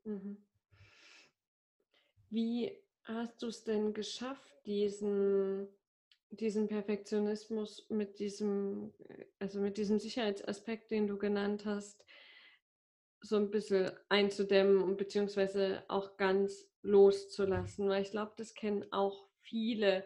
Mhm. 0.07 0.37
Wie 2.29 2.71
hast 3.05 3.41
du 3.41 3.47
es 3.47 3.63
denn 3.63 3.93
geschafft, 3.93 4.53
diesen, 4.67 5.67
diesen 6.29 6.67
Perfektionismus 6.67 7.87
mit 7.89 8.19
diesem, 8.19 8.93
also 9.39 9.59
mit 9.59 9.77
diesem 9.77 9.97
Sicherheitsaspekt, 9.97 10.91
den 10.91 11.07
du 11.07 11.17
genannt 11.17 11.65
hast, 11.65 12.05
so 13.21 13.37
ein 13.37 13.49
bisschen 13.49 13.91
einzudämmen 14.09 14.83
und 14.83 14.97
beziehungsweise 14.97 15.83
auch 15.87 16.17
ganz 16.17 16.67
loszulassen? 16.83 17.89
Weil 17.89 18.03
ich 18.03 18.11
glaube, 18.11 18.33
das 18.37 18.53
kennen 18.53 18.85
auch 18.91 19.27
viele, 19.39 20.05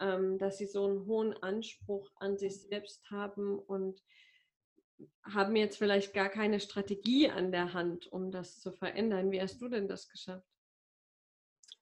ähm, 0.00 0.38
dass 0.38 0.58
sie 0.58 0.66
so 0.66 0.86
einen 0.86 1.06
hohen 1.06 1.34
Anspruch 1.42 2.10
an 2.16 2.38
sich 2.38 2.62
selbst 2.62 3.10
haben 3.10 3.58
und 3.58 4.02
haben 5.22 5.56
jetzt 5.56 5.78
vielleicht 5.78 6.12
gar 6.12 6.28
keine 6.28 6.60
Strategie 6.60 7.30
an 7.30 7.52
der 7.52 7.72
Hand, 7.72 8.10
um 8.10 8.30
das 8.30 8.60
zu 8.60 8.72
verändern. 8.72 9.30
Wie 9.30 9.40
hast 9.40 9.60
du 9.60 9.68
denn 9.68 9.88
das 9.88 10.08
geschafft? 10.08 10.46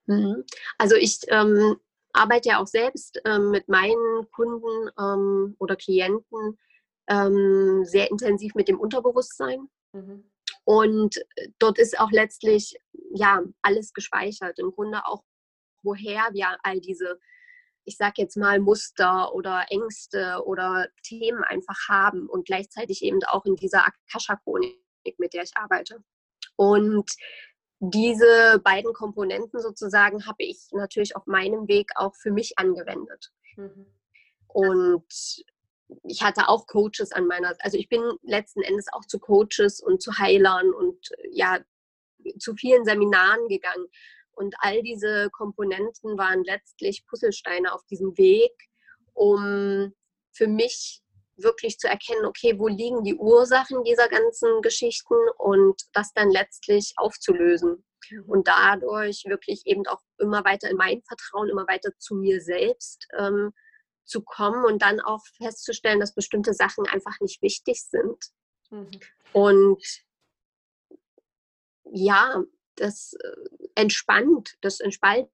Mhm. 0.07 0.45
Also 0.79 0.97
ich 0.97 1.21
ähm, 1.29 1.77
arbeite 2.13 2.51
ja 2.51 2.61
auch 2.61 2.67
selbst 2.67 3.21
ähm, 3.25 3.51
mit 3.51 3.69
meinen 3.69 4.31
Kunden 4.33 4.91
ähm, 4.99 5.57
oder 5.59 5.77
Klienten 5.77 6.59
ähm, 7.09 7.85
sehr 7.85 8.11
intensiv 8.11 8.55
mit 8.55 8.69
dem 8.69 8.81
Unterbewusstsein. 8.81 9.69
Mhm. 9.93 10.31
Und 10.65 11.25
dort 11.59 11.79
ist 11.79 11.99
auch 11.99 12.11
letztlich 12.11 12.77
ja 13.15 13.43
alles 13.63 13.93
gespeichert. 13.93 14.59
Im 14.59 14.73
Grunde 14.73 15.07
auch, 15.07 15.25
woher 15.83 16.29
wir 16.33 16.57
all 16.63 16.81
diese 16.81 17.21
ich 17.87 17.97
sage 17.97 18.15
jetzt 18.19 18.37
mal, 18.37 18.59
Muster 18.59 19.33
oder 19.33 19.65
Ängste 19.71 20.43
oder 20.45 20.89
Themen 21.03 21.43
einfach 21.45 21.89
haben 21.89 22.29
und 22.29 22.45
gleichzeitig 22.45 23.03
eben 23.03 23.23
auch 23.25 23.45
in 23.47 23.55
dieser 23.55 23.87
Akasha-Chronik, 23.87 24.77
mit 25.19 25.33
der 25.33 25.45
ich 25.45 25.57
arbeite. 25.57 26.03
Und 26.57 27.11
diese 27.79 28.61
beiden 28.65 28.93
Komponenten 28.93 29.61
sozusagen 29.61 30.27
habe 30.27 30.43
ich 30.43 30.69
natürlich 30.73 31.15
auf 31.15 31.27
meinem 31.27 31.69
Weg 31.69 31.91
auch 31.95 32.17
für 32.17 32.33
mich 32.33 32.59
angewendet. 32.59 33.31
Mhm. 33.57 33.87
Und 34.49 35.45
ich 36.03 36.23
hatte 36.23 36.49
auch 36.49 36.67
Coaches 36.67 37.13
an 37.13 37.27
meiner, 37.29 37.55
also 37.61 37.79
ich 37.79 37.89
bin 37.89 38.03
letzten 38.23 38.63
Endes 38.63 38.87
auch 38.93 39.05
zu 39.05 39.21
Coaches 39.21 39.81
und 39.81 40.03
zu 40.03 40.19
Heilern 40.19 40.73
und 40.73 41.11
ja, 41.31 41.61
zu 42.41 42.57
vielen 42.57 42.85
Seminaren 42.85 43.47
gegangen 43.47 43.87
und 44.37 44.55
all 44.59 44.83
diese 44.83 45.31
Komponenten 45.31 46.17
waren 46.19 46.45
letztlich 46.45 47.05
Puzzlesteine 47.07 47.73
auf 47.73 47.85
diesem 47.87 48.17
Weg, 48.17 48.53
um 49.15 49.93
für 50.33 50.47
mich 50.47 51.03
wirklich 51.37 51.79
zu 51.79 51.89
erkennen, 51.89 52.25
okay, 52.25 52.59
wo 52.59 52.69
liegen 52.69 53.03
die 53.03 53.15
Ursachen 53.15 53.83
dieser 53.85 54.09
ganzen 54.09 54.63
Geschichten 54.63 55.15
und 55.39 55.83
das 55.93 56.13
dann 56.13 56.31
letztlich 56.31 56.95
aufzulösen. 56.97 57.85
Mhm. 58.11 58.25
Und 58.27 58.49
dadurch 58.49 59.25
wirklich 59.27 59.67
eben 59.67 59.87
auch 59.87 60.01
immer 60.19 60.45
weiter 60.45 60.71
in 60.71 60.77
mein 60.77 61.03
Vertrauen, 61.03 61.49
immer 61.49 61.67
weiter 61.67 61.91
zu 61.99 62.15
mir 62.15 62.41
selbst 62.41 63.07
ähm, 63.19 63.53
zu 64.05 64.23
kommen 64.23 64.65
und 64.65 64.83
dann 64.83 65.01
auch 65.01 65.23
festzustellen, 65.37 66.01
dass 66.01 66.15
bestimmte 66.15 66.55
Sachen 66.55 66.87
einfach 66.87 67.19
nicht 67.21 67.43
wichtig 67.43 67.83
sind. 67.83 68.19
Mhm. 68.71 68.91
Und 69.33 69.85
ja, 71.85 72.43
das 72.77 73.15
äh, 73.15 73.69
entspannt, 73.75 74.57
das 74.61 74.81
entspannt 74.81 75.29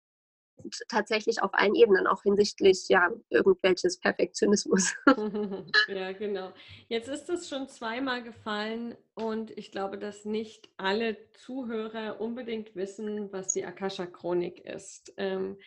tatsächlich 0.88 1.42
auf 1.42 1.54
allen 1.54 1.74
Ebenen, 1.74 2.06
auch 2.06 2.22
hinsichtlich 2.22 2.88
ja 2.88 3.10
irgendwelches 3.30 3.98
Perfektionismus. 3.98 4.94
ja, 5.88 6.12
genau. 6.12 6.52
Jetzt 6.88 7.08
ist 7.08 7.28
es 7.28 7.48
schon 7.48 7.68
zweimal 7.68 8.22
gefallen 8.22 8.96
und 9.14 9.50
ich 9.56 9.72
glaube, 9.72 9.98
dass 9.98 10.24
nicht 10.24 10.68
alle 10.76 11.16
Zuhörer 11.32 12.20
unbedingt 12.20 12.74
wissen, 12.76 13.32
was 13.32 13.52
die 13.52 13.64
Akasha-Chronik 13.64 14.64
ist. 14.64 15.12
Ähm, 15.16 15.58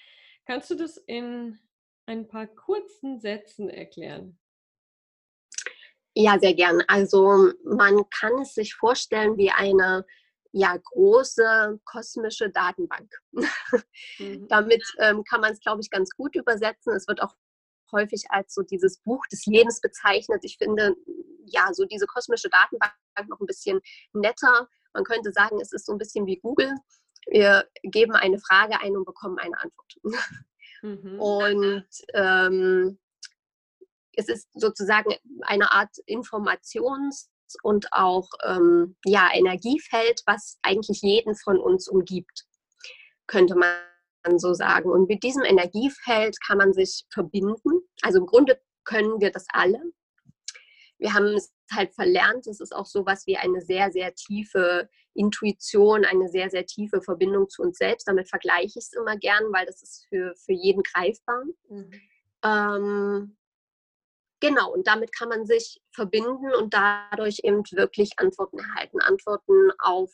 kannst 0.46 0.70
du 0.70 0.76
das 0.76 0.98
in 0.98 1.60
ein 2.06 2.28
paar 2.28 2.48
kurzen 2.48 3.20
Sätzen 3.20 3.70
erklären? 3.70 4.38
Ja, 6.18 6.40
sehr 6.40 6.54
gern. 6.54 6.82
Also 6.88 7.52
man 7.66 8.10
kann 8.10 8.42
es 8.42 8.54
sich 8.54 8.74
vorstellen 8.74 9.38
wie 9.38 9.52
eine 9.52 10.06
ja, 10.58 10.78
große 10.78 11.82
kosmische 11.84 12.50
Datenbank. 12.50 13.12
Mhm. 14.20 14.48
Damit 14.48 14.84
ähm, 15.00 15.24
kann 15.24 15.42
man 15.42 15.52
es, 15.52 15.60
glaube 15.60 15.82
ich, 15.82 15.90
ganz 15.90 16.10
gut 16.12 16.36
übersetzen. 16.36 16.94
Es 16.94 17.08
wird 17.08 17.22
auch 17.22 17.36
häufig 17.92 18.26
als 18.30 18.54
so 18.54 18.62
dieses 18.62 19.00
Buch 19.00 19.26
des 19.28 19.46
Lebens 19.46 19.82
bezeichnet. 19.82 20.44
Ich 20.44 20.58
finde, 20.58 20.96
ja, 21.46 21.70
so 21.74 21.86
diese 21.86 22.06
kosmische 22.06 22.50
Datenbank 22.50 22.94
noch 23.28 23.40
ein 23.40 23.46
bisschen 23.46 23.82
netter. 24.14 24.70
Man 24.94 25.04
könnte 25.04 25.32
sagen, 25.32 25.60
es 25.62 25.72
ist 25.74 25.86
so 25.86 25.94
ein 25.94 25.98
bisschen 25.98 26.26
wie 26.26 26.38
Google. 26.38 26.74
Wir 27.28 27.68
geben 27.84 28.14
eine 28.14 28.40
Frage 28.40 28.80
ein 28.82 28.96
und 28.96 29.06
bekommen 29.06 29.40
eine 29.40 29.60
Antwort. 29.60 29.96
Mhm. 30.82 31.20
Und 31.20 31.88
ähm, 32.14 33.00
es 34.14 34.30
ist 34.30 34.50
sozusagen 34.54 35.16
eine 35.42 35.72
Art 35.72 35.96
Informations- 36.08 37.28
und 37.64 37.88
auch 37.92 38.30
ähm, 38.44 38.96
ja, 39.06 39.30
Energiefeld, 39.34 40.22
was 40.26 40.58
eigentlich 40.62 41.02
jeden 41.02 41.36
von 41.36 41.60
uns 41.60 41.88
umgibt, 41.88 42.46
könnte 43.28 43.56
man 43.56 43.70
so 44.38 44.54
sagen. 44.54 44.90
Und 44.90 45.08
mit 45.08 45.24
diesem 45.24 45.44
Energiefeld 45.44 46.38
kann 46.46 46.58
man 46.58 46.74
sich 46.74 47.06
verbinden. 47.14 47.82
Also 48.02 48.20
im 48.20 48.26
Grunde 48.26 48.60
können 48.84 49.20
wir 49.20 49.32
das 49.32 49.46
alle. 49.50 49.80
Wir 50.98 51.14
haben 51.14 51.28
es 51.36 51.54
halt 51.72 51.94
verlernt. 51.94 52.48
Es 52.48 52.60
ist 52.60 52.74
auch 52.74 52.86
so 52.86 53.06
was 53.06 53.28
wie 53.28 53.38
eine 53.38 53.62
sehr, 53.62 53.92
sehr 53.92 54.14
tiefe 54.16 54.90
Intuition, 55.14 56.06
eine 56.06 56.30
sehr, 56.30 56.50
sehr 56.50 56.66
tiefe 56.66 57.02
Verbindung 57.02 57.50
zu 57.50 57.62
uns 57.62 57.78
selbst. 57.78 58.08
Damit 58.08 58.30
vergleiche 58.30 58.66
ich 58.80 58.86
es 58.86 58.94
immer 58.94 59.18
gern, 59.18 59.44
weil 59.52 59.66
das 59.66 59.82
ist 59.82 60.06
für, 60.10 60.34
für 60.36 60.54
jeden 60.54 60.84
greifbar. 60.84 61.44
Mhm. 61.70 61.92
Ähm, 62.44 63.38
Genau, 64.48 64.72
und 64.72 64.86
damit 64.86 65.12
kann 65.12 65.30
man 65.30 65.48
sich 65.48 65.82
verbinden 65.92 66.54
und 66.54 66.72
dadurch 66.72 67.40
eben 67.44 67.64
wirklich 67.72 68.12
Antworten 68.18 68.60
erhalten. 68.60 69.02
Antworten 69.02 69.72
auf 69.80 70.12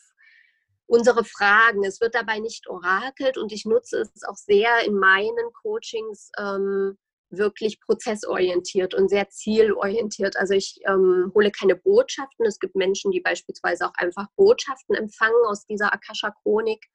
unsere 0.86 1.22
Fragen. 1.24 1.84
Es 1.84 2.00
wird 2.00 2.14
dabei 2.14 2.38
nicht 2.38 2.66
orakelt 2.66 3.36
und 3.36 3.52
ich 3.52 3.66
nutze 3.66 4.00
es 4.00 4.24
auch 4.24 4.36
sehr 4.36 4.86
in 4.86 4.94
meinen 4.94 5.52
Coachings 5.62 6.30
ähm, 6.38 6.96
wirklich 7.28 7.78
prozessorientiert 7.80 8.94
und 8.94 9.10
sehr 9.10 9.28
zielorientiert. 9.28 10.38
Also 10.38 10.54
ich 10.54 10.80
ähm, 10.86 11.30
hole 11.34 11.50
keine 11.50 11.76
Botschaften. 11.76 12.46
Es 12.46 12.58
gibt 12.58 12.74
Menschen, 12.74 13.10
die 13.10 13.20
beispielsweise 13.20 13.86
auch 13.86 13.94
einfach 13.96 14.28
Botschaften 14.36 14.94
empfangen 14.94 15.44
aus 15.46 15.66
dieser 15.66 15.92
Akasha-Chronik. 15.92 16.86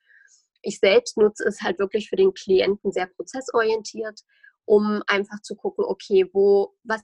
Ich 0.64 0.80
selbst 0.80 1.18
nutze 1.18 1.44
es 1.44 1.62
halt 1.62 1.78
wirklich 1.78 2.10
für 2.10 2.16
den 2.16 2.34
Klienten 2.34 2.92
sehr 2.92 3.06
prozessorientiert, 3.06 4.22
um 4.66 5.04
einfach 5.06 5.40
zu 5.44 5.56
gucken, 5.56 5.86
okay, 5.86 6.28
wo, 6.34 6.76
was 6.84 7.04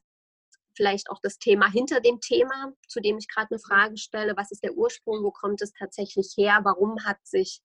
vielleicht 0.75 1.09
auch 1.09 1.19
das 1.21 1.37
Thema 1.37 1.69
hinter 1.71 1.99
dem 1.99 2.19
Thema, 2.19 2.73
zu 2.87 2.99
dem 2.99 3.17
ich 3.17 3.27
gerade 3.27 3.47
eine 3.51 3.59
Frage 3.59 3.97
stelle. 3.97 4.35
Was 4.37 4.51
ist 4.51 4.63
der 4.63 4.73
Ursprung? 4.73 5.23
Wo 5.23 5.31
kommt 5.31 5.61
es 5.61 5.73
tatsächlich 5.73 6.33
her? 6.37 6.59
Warum 6.63 7.03
hat 7.05 7.17
sich, 7.23 7.61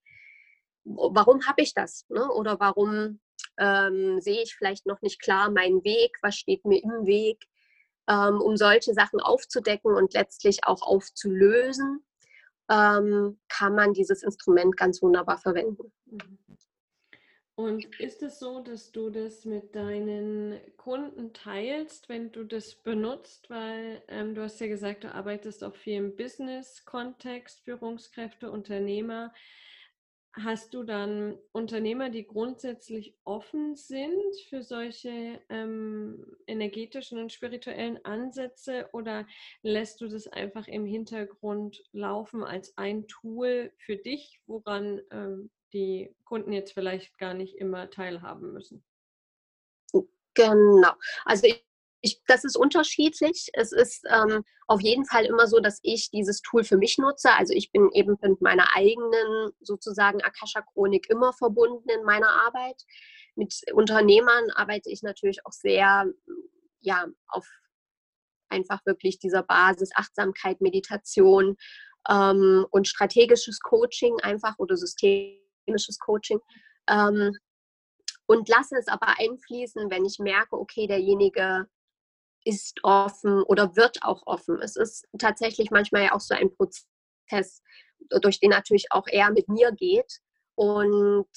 warum 0.84 1.46
habe 1.46 1.62
ich 1.62 1.74
das? 1.74 2.04
Ne? 2.08 2.30
Oder 2.32 2.60
warum 2.60 3.20
ähm, 3.58 4.20
sehe 4.20 4.42
ich 4.42 4.54
vielleicht 4.54 4.86
noch 4.86 5.00
nicht 5.02 5.20
klar 5.20 5.50
meinen 5.50 5.84
Weg? 5.84 6.16
Was 6.22 6.36
steht 6.36 6.64
mir 6.64 6.82
im 6.82 7.06
Weg? 7.06 7.44
Ähm, 8.08 8.40
um 8.40 8.56
solche 8.56 8.94
Sachen 8.94 9.20
aufzudecken 9.20 9.94
und 9.94 10.14
letztlich 10.14 10.60
auch 10.64 10.82
aufzulösen, 10.82 12.04
ähm, 12.70 13.38
kann 13.48 13.74
man 13.74 13.92
dieses 13.92 14.22
Instrument 14.22 14.76
ganz 14.76 15.02
wunderbar 15.02 15.38
verwenden. 15.38 15.92
Mhm. 16.06 16.38
Und 17.58 17.98
ist 17.98 18.22
es 18.22 18.38
so, 18.38 18.60
dass 18.60 18.92
du 18.92 19.10
das 19.10 19.44
mit 19.44 19.74
deinen 19.74 20.60
Kunden 20.76 21.32
teilst, 21.32 22.08
wenn 22.08 22.30
du 22.30 22.44
das 22.44 22.76
benutzt? 22.76 23.50
Weil 23.50 24.00
ähm, 24.06 24.36
du 24.36 24.42
hast 24.42 24.60
ja 24.60 24.68
gesagt, 24.68 25.02
du 25.02 25.12
arbeitest 25.12 25.64
auch 25.64 25.74
viel 25.74 25.94
im 25.94 26.14
Business-Kontext, 26.14 27.64
Führungskräfte, 27.64 28.52
Unternehmer. 28.52 29.34
Hast 30.34 30.72
du 30.72 30.84
dann 30.84 31.36
Unternehmer, 31.50 32.10
die 32.10 32.28
grundsätzlich 32.28 33.16
offen 33.24 33.74
sind 33.74 34.36
für 34.48 34.62
solche 34.62 35.40
ähm, 35.48 36.24
energetischen 36.46 37.18
und 37.18 37.32
spirituellen 37.32 37.98
Ansätze 38.04 38.88
oder 38.92 39.26
lässt 39.62 40.00
du 40.00 40.06
das 40.06 40.28
einfach 40.28 40.68
im 40.68 40.86
Hintergrund 40.86 41.82
laufen 41.90 42.44
als 42.44 42.78
ein 42.78 43.08
Tool 43.08 43.72
für 43.78 43.96
dich, 43.96 44.40
woran 44.46 45.00
ähm, 45.10 45.50
die 45.72 46.14
Kunden 46.24 46.52
jetzt 46.52 46.72
vielleicht 46.72 47.18
gar 47.18 47.34
nicht 47.34 47.56
immer 47.56 47.90
teilhaben 47.90 48.52
müssen. 48.52 48.84
Genau. 50.34 50.92
Also 51.24 51.48
ich, 51.48 51.64
ich, 52.00 52.22
das 52.26 52.44
ist 52.44 52.56
unterschiedlich. 52.56 53.48
Es 53.54 53.72
ist 53.72 54.04
ähm, 54.08 54.44
auf 54.68 54.80
jeden 54.80 55.04
Fall 55.04 55.24
immer 55.24 55.48
so, 55.48 55.58
dass 55.58 55.80
ich 55.82 56.10
dieses 56.10 56.42
Tool 56.42 56.62
für 56.62 56.76
mich 56.76 56.96
nutze. 56.98 57.32
Also 57.32 57.54
ich 57.54 57.72
bin 57.72 57.90
eben 57.92 58.16
mit 58.20 58.40
meiner 58.40 58.76
eigenen 58.76 59.50
sozusagen 59.60 60.22
Akasha-Chronik 60.22 61.10
immer 61.10 61.32
verbunden 61.32 61.88
in 61.88 62.04
meiner 62.04 62.30
Arbeit. 62.30 62.80
Mit 63.34 63.52
Unternehmern 63.72 64.50
arbeite 64.54 64.90
ich 64.90 65.02
natürlich 65.02 65.44
auch 65.44 65.52
sehr 65.52 66.06
ja, 66.80 67.06
auf 67.28 67.46
einfach 68.48 68.84
wirklich 68.86 69.18
dieser 69.18 69.42
Basis 69.42 69.90
Achtsamkeit, 69.94 70.60
Meditation 70.60 71.56
ähm, 72.08 72.64
und 72.70 72.88
strategisches 72.88 73.60
Coaching 73.60 74.16
einfach 74.22 74.58
oder 74.58 74.76
System 74.76 75.38
systemisches 75.68 75.98
Coaching. 75.98 76.40
Ähm, 76.88 77.36
und 78.26 78.48
lasse 78.48 78.76
es 78.76 78.88
aber 78.88 79.18
einfließen, 79.18 79.90
wenn 79.90 80.04
ich 80.04 80.18
merke, 80.18 80.56
okay, 80.58 80.86
derjenige 80.86 81.66
ist 82.44 82.78
offen 82.82 83.42
oder 83.42 83.74
wird 83.76 84.02
auch 84.02 84.22
offen. 84.26 84.60
Es 84.62 84.76
ist 84.76 85.06
tatsächlich 85.18 85.70
manchmal 85.70 86.04
ja 86.04 86.12
auch 86.12 86.20
so 86.20 86.34
ein 86.34 86.54
Prozess, 86.54 87.62
durch 88.20 88.40
den 88.40 88.50
natürlich 88.50 88.86
auch 88.90 89.06
er 89.06 89.30
mit 89.30 89.48
mir 89.48 89.72
geht. 89.72 90.20
Und 90.54 91.28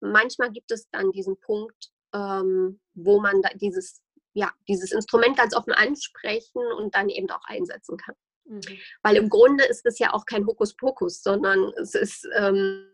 manchmal 0.00 0.50
gibt 0.50 0.70
es 0.70 0.88
dann 0.90 1.12
diesen 1.12 1.38
Punkt, 1.40 1.90
ähm, 2.12 2.80
wo 2.94 3.20
man 3.20 3.42
da 3.42 3.50
dieses, 3.54 4.02
ja, 4.32 4.50
dieses 4.68 4.92
Instrument 4.92 5.36
ganz 5.36 5.54
offen 5.54 5.72
ansprechen 5.72 6.62
und 6.78 6.94
dann 6.94 7.08
eben 7.08 7.30
auch 7.30 7.44
einsetzen 7.44 7.96
kann. 7.96 8.14
Mhm. 8.44 8.60
Weil 9.02 9.16
im 9.16 9.28
Grunde 9.28 9.64
ist 9.64 9.86
es 9.86 9.98
ja 9.98 10.12
auch 10.14 10.24
kein 10.26 10.46
Hokuspokus, 10.46 11.22
sondern 11.22 11.72
es 11.80 11.94
ist 11.94 12.26
ähm, 12.36 12.88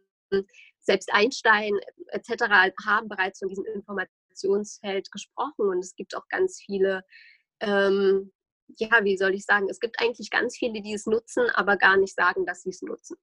selbst 0.81 1.13
Einstein 1.13 1.73
etc. 2.09 2.75
haben 2.87 3.09
bereits 3.09 3.39
von 3.39 3.49
diesem 3.49 3.65
Informationsfeld 3.67 5.11
gesprochen 5.11 5.69
und 5.69 5.79
es 5.79 5.95
gibt 5.97 6.17
auch 6.17 6.29
ganz 6.29 6.61
viele, 6.65 7.05
ähm, 7.61 8.33
ja, 8.77 9.05
wie 9.05 9.17
soll 9.17 9.35
ich 9.35 9.45
sagen, 9.45 9.69
es 9.69 9.81
gibt 9.81 10.01
eigentlich 10.01 10.31
ganz 10.31 10.57
viele, 10.57 10.83
die 10.83 10.95
es 10.95 11.07
nutzen, 11.07 11.49
aber 11.55 11.77
gar 11.77 11.97
nicht 11.97 12.15
sagen, 12.15 12.47
dass 12.47 12.63
sie 12.63 12.71
es 12.71 12.83
nutzen. 12.83 13.17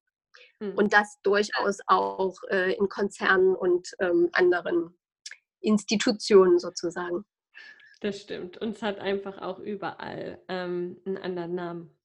Hm. 0.59 0.75
Und 0.75 0.93
das 0.93 1.17
durchaus 1.23 1.79
auch 1.87 2.35
äh, 2.49 2.73
in 2.73 2.87
Konzernen 2.89 3.55
und 3.55 3.89
ähm, 3.99 4.29
anderen 4.33 4.97
Institutionen 5.59 6.59
sozusagen. 6.59 7.25
Das 8.01 8.19
stimmt. 8.19 8.57
Und 8.57 8.75
es 8.75 8.81
hat 8.81 8.99
einfach 8.99 9.39
auch 9.39 9.59
überall 9.59 10.41
ähm, 10.47 10.99
einen 11.05 11.17
anderen 11.17 11.55
Namen. 11.55 11.97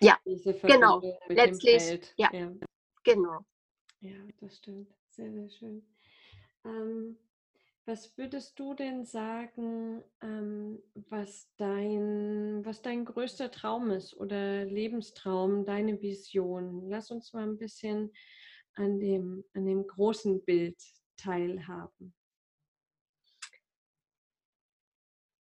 Ja, 0.00 0.16
genau. 0.62 1.02
Letztlich, 1.28 2.12
ja, 2.16 2.28
ja, 2.32 2.52
genau. 3.04 3.44
Ja, 4.00 4.16
das 4.40 4.56
stimmt. 4.56 4.94
Sehr, 5.10 5.30
sehr 5.32 5.50
schön. 5.50 5.82
Ähm, 6.64 7.18
was 7.86 8.16
würdest 8.16 8.58
du 8.58 8.74
denn 8.74 9.04
sagen, 9.04 10.02
ähm, 10.22 10.82
was, 10.94 11.50
dein, 11.56 12.64
was 12.64 12.82
dein 12.82 13.04
größter 13.04 13.50
Traum 13.50 13.90
ist 13.90 14.14
oder 14.16 14.64
Lebenstraum, 14.64 15.64
deine 15.64 16.00
Vision? 16.00 16.88
Lass 16.88 17.10
uns 17.10 17.32
mal 17.32 17.44
ein 17.44 17.58
bisschen 17.58 18.12
an 18.74 19.00
dem, 19.00 19.44
an 19.54 19.66
dem 19.66 19.86
großen 19.86 20.44
Bild 20.44 20.78
teilhaben. 21.16 22.14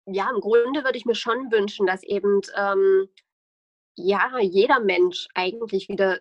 ja, 0.07 0.30
im 0.30 0.40
Grunde 0.40 0.85
würde 0.85 0.98
ich 0.98 1.07
mir 1.07 1.14
schon 1.14 1.50
wünschen, 1.50 1.87
dass 1.87 2.02
eben 2.02 2.40
ähm, 2.57 3.09
ja 3.96 4.38
jeder 4.40 4.80
Mensch 4.80 5.28
eigentlich 5.35 5.88
wieder 5.88 6.20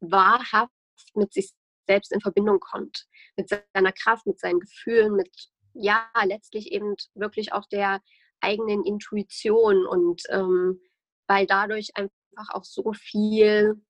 wahrhaft 0.00 0.72
mit 1.14 1.32
sich 1.32 1.52
selbst 1.86 2.12
in 2.12 2.20
Verbindung 2.20 2.60
kommt, 2.60 3.06
mit 3.36 3.48
seiner 3.48 3.92
Kraft, 3.92 4.26
mit 4.26 4.38
seinen 4.38 4.60
Gefühlen, 4.60 5.14
mit 5.14 5.30
ja 5.74 6.06
letztlich 6.24 6.72
eben 6.72 6.94
wirklich 7.14 7.52
auch 7.52 7.66
der 7.66 8.00
eigenen 8.40 8.84
Intuition 8.84 9.86
und 9.86 10.22
ähm, 10.28 10.80
weil 11.26 11.46
dadurch 11.46 11.90
einfach 11.94 12.50
auch 12.50 12.64
so 12.64 12.92
viel 12.92 13.80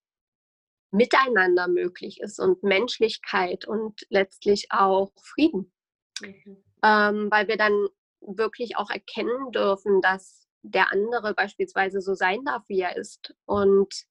Miteinander 0.91 1.69
möglich 1.69 2.21
ist 2.21 2.39
und 2.39 2.63
Menschlichkeit 2.63 3.67
und 3.67 4.03
letztlich 4.11 4.67
auch 4.71 5.13
Frieden. 5.23 5.73
Mhm. 6.21 6.63
Ähm, 6.85 7.29
weil 7.31 7.49
wir 7.49 7.57
dann 7.57 7.89
wirklich 8.21 8.77
auch 8.77 8.91
erkennen 8.91 9.51
dürfen, 9.53 10.01
dass 10.03 10.47
der 10.63 10.93
andere 10.93 11.35
beispielsweise 11.35 12.01
so 12.01 12.15
sein 12.15 12.45
darf, 12.45 12.63
wie 12.69 12.81
er 12.81 12.97
ist 12.97 13.35
und 13.47 14.05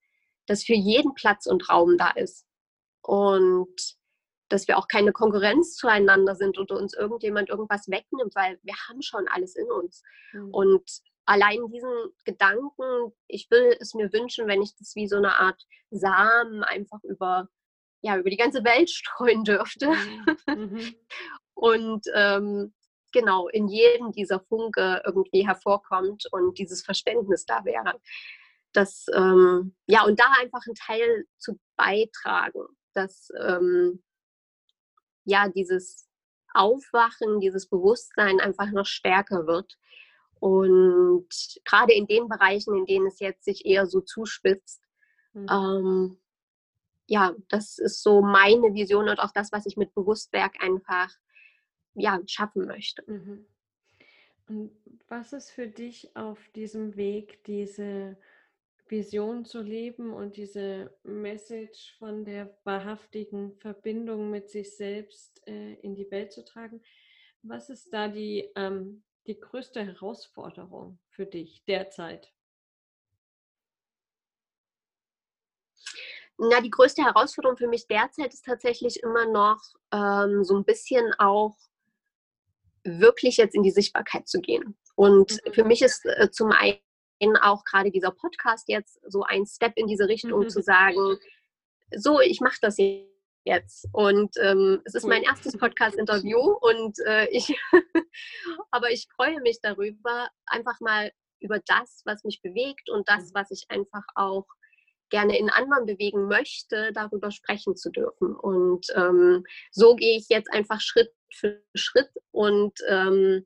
dass 0.48 0.63
für 0.63 0.74
jeden 0.74 1.13
Platz 1.13 1.46
und 1.46 1.70
Raum 1.70 1.98
da 1.98 2.10
ist 2.10 2.46
und 3.02 3.98
dass 4.50 4.68
wir 4.68 4.78
auch 4.78 4.88
keine 4.88 5.14
Konkurrenz 5.14 5.76
zueinander 5.76 6.36
sind 6.36 6.60
oder 6.60 6.78
uns 6.78 6.94
irgendjemand 6.94 7.50
irgendwas 7.50 7.88
wegnimmt, 7.88 8.36
weil 8.36 8.60
wir 8.64 8.76
haben 8.88 9.02
schon 9.02 9.28
alles 9.30 9.56
in 9.56 9.72
uns. 9.72 10.04
Mhm. 10.34 10.50
Und 10.54 10.92
allein 11.26 11.68
diesen 11.72 11.94
Gedanken, 12.26 13.14
ich 13.28 13.50
will 13.50 13.78
es 13.80 13.94
mir 13.94 14.12
wünschen, 14.12 14.48
wenn 14.48 14.62
ich 14.62 14.76
das 14.76 14.96
wie 14.96 15.08
so 15.08 15.16
eine 15.16 15.40
Art 15.40 15.66
Samen 15.90 16.64
einfach 16.64 17.02
über, 17.04 17.48
ja, 18.02 18.18
über 18.18 18.30
die 18.30 18.38
ganze 18.38 18.64
Welt 18.64 18.90
streuen 18.90 19.44
dürfte. 19.44 19.94
Mhm. 20.48 20.96
Und 21.54 22.06
ähm, 22.14 22.74
genau 23.12 23.48
in 23.50 23.68
jedem 23.68 24.12
dieser 24.12 24.40
Funke 24.40 25.02
irgendwie 25.06 25.46
hervorkommt 25.46 26.26
und 26.32 26.58
dieses 26.58 26.84
Verständnis 26.84 27.46
da 27.46 27.64
wäre. 27.66 28.00
Das, 28.74 29.06
ähm, 29.14 29.76
ja, 29.86 30.04
und 30.06 30.20
da 30.20 30.26
einfach 30.40 30.62
einen 30.66 30.76
Teil 30.76 31.26
zu 31.38 31.60
beitragen, 31.76 32.66
dass 32.93 33.32
ähm, 33.39 34.04
ja 35.23 35.49
dieses 35.49 36.08
Aufwachen, 36.54 37.39
dieses 37.39 37.67
Bewusstsein 37.67 38.39
einfach 38.39 38.71
noch 38.71 38.86
stärker 38.86 39.47
wird. 39.47 39.77
Und 40.39 41.30
gerade 41.65 41.93
in 41.93 42.08
den 42.08 42.27
Bereichen, 42.27 42.75
in 42.75 42.86
denen 42.86 43.08
es 43.08 43.19
jetzt 43.19 43.45
sich 43.45 43.65
eher 43.65 43.86
so 43.86 44.01
zuspitzt, 44.01 44.84
mhm. 45.34 45.47
ähm, 45.49 46.17
ja, 47.06 47.36
das 47.49 47.77
ist 47.77 48.01
so 48.01 48.21
meine 48.21 48.73
Vision 48.73 49.10
und 49.10 49.19
auch 49.19 49.32
das, 49.32 49.51
was 49.51 49.65
ich 49.65 49.77
mit 49.77 49.93
Bewusstwerk 49.93 50.63
einfach 50.63 51.13
ja, 51.93 52.19
schaffen 52.25 52.65
möchte. 52.65 53.04
Mhm. 53.06 53.45
Und 54.47 54.71
was 55.08 55.34
ist 55.34 55.51
für 55.51 55.67
dich 55.67 56.15
auf 56.15 56.39
diesem 56.49 56.95
Weg, 56.95 57.43
diese 57.45 58.17
Vision 58.91 59.45
zu 59.45 59.62
leben 59.62 60.13
und 60.13 60.36
diese 60.36 60.93
Message 61.04 61.95
von 61.97 62.25
der 62.25 62.56
wahrhaftigen 62.65 63.58
Verbindung 63.60 64.30
mit 64.30 64.49
sich 64.49 64.75
selbst 64.75 65.41
äh, 65.47 65.75
in 65.75 65.95
die 65.95 66.12
Welt 66.12 66.34
zu 66.34 66.43
tragen? 66.43 66.84
Was 67.41 67.69
ist 67.69 67.91
da 67.93 68.10
die, 68.10 68.51
ähm, 68.56 69.04
die 69.25 69.39
größte 69.39 69.84
Herausforderung 69.84 70.99
für 71.10 71.25
dich 71.25 71.63
derzeit? 71.65 72.32
Na, 76.38 76.60
die 76.60 76.69
größte 76.69 77.04
Herausforderung 77.04 77.58
für 77.58 77.67
mich 77.67 77.88
derzeit 77.88 78.34
ist 78.34 78.45
tatsächlich 78.45 79.01
immer 79.04 79.25
noch 79.25 79.62
ähm, 79.91 80.43
so 80.43 80.58
ein 80.58 80.65
bisschen 80.65 81.13
auch 81.17 81.56
wirklich 82.84 83.38
jetzt 83.38 83.56
in 83.56 83.63
die 83.63 83.71
Sichtbarkeit 83.71 84.27
zu 84.27 84.41
gehen. 84.41 84.75
Und 84.95 85.39
mhm. 85.45 85.54
für 85.54 85.63
mich 85.63 85.82
ist 85.82 86.06
äh, 86.06 86.30
zum 86.32 86.51
einen 86.51 86.80
auch 87.38 87.63
gerade 87.63 87.91
dieser 87.91 88.12
Podcast 88.12 88.67
jetzt 88.69 88.99
so 89.07 89.23
ein 89.23 89.45
Step 89.45 89.73
in 89.75 89.88
diese 89.88 90.07
Richtung 90.07 90.43
mhm. 90.43 90.49
zu 90.49 90.62
sagen, 90.62 91.17
so, 91.95 92.19
ich 92.19 92.41
mache 92.41 92.57
das 92.62 92.77
jetzt. 93.43 93.88
Und 93.91 94.36
ähm, 94.41 94.81
es 94.86 94.95
ist 94.95 95.07
mein 95.07 95.23
erstes 95.23 95.57
Podcast-Interview 95.57 96.39
und 96.39 96.97
äh, 97.05 97.27
ich, 97.29 97.55
aber 98.71 98.91
ich 98.91 99.07
freue 99.15 99.39
mich 99.41 99.60
darüber, 99.62 100.29
einfach 100.45 100.79
mal 100.79 101.12
über 101.39 101.60
das, 101.65 102.01
was 102.05 102.23
mich 102.23 102.41
bewegt 102.41 102.89
und 102.89 103.07
das, 103.10 103.25
mhm. 103.25 103.31
was 103.34 103.51
ich 103.51 103.65
einfach 103.69 104.03
auch 104.15 104.45
gerne 105.10 105.38
in 105.38 105.49
anderen 105.49 105.86
bewegen 105.86 106.27
möchte, 106.27 106.91
darüber 106.93 107.31
sprechen 107.31 107.75
zu 107.75 107.91
dürfen. 107.91 108.36
Und 108.36 108.88
ähm, 108.95 109.45
so 109.71 109.95
gehe 109.95 110.17
ich 110.17 110.29
jetzt 110.29 110.51
einfach 110.51 110.79
Schritt 110.79 111.12
für 111.34 111.62
Schritt 111.75 112.10
und 112.31 112.79
ähm, 112.88 113.45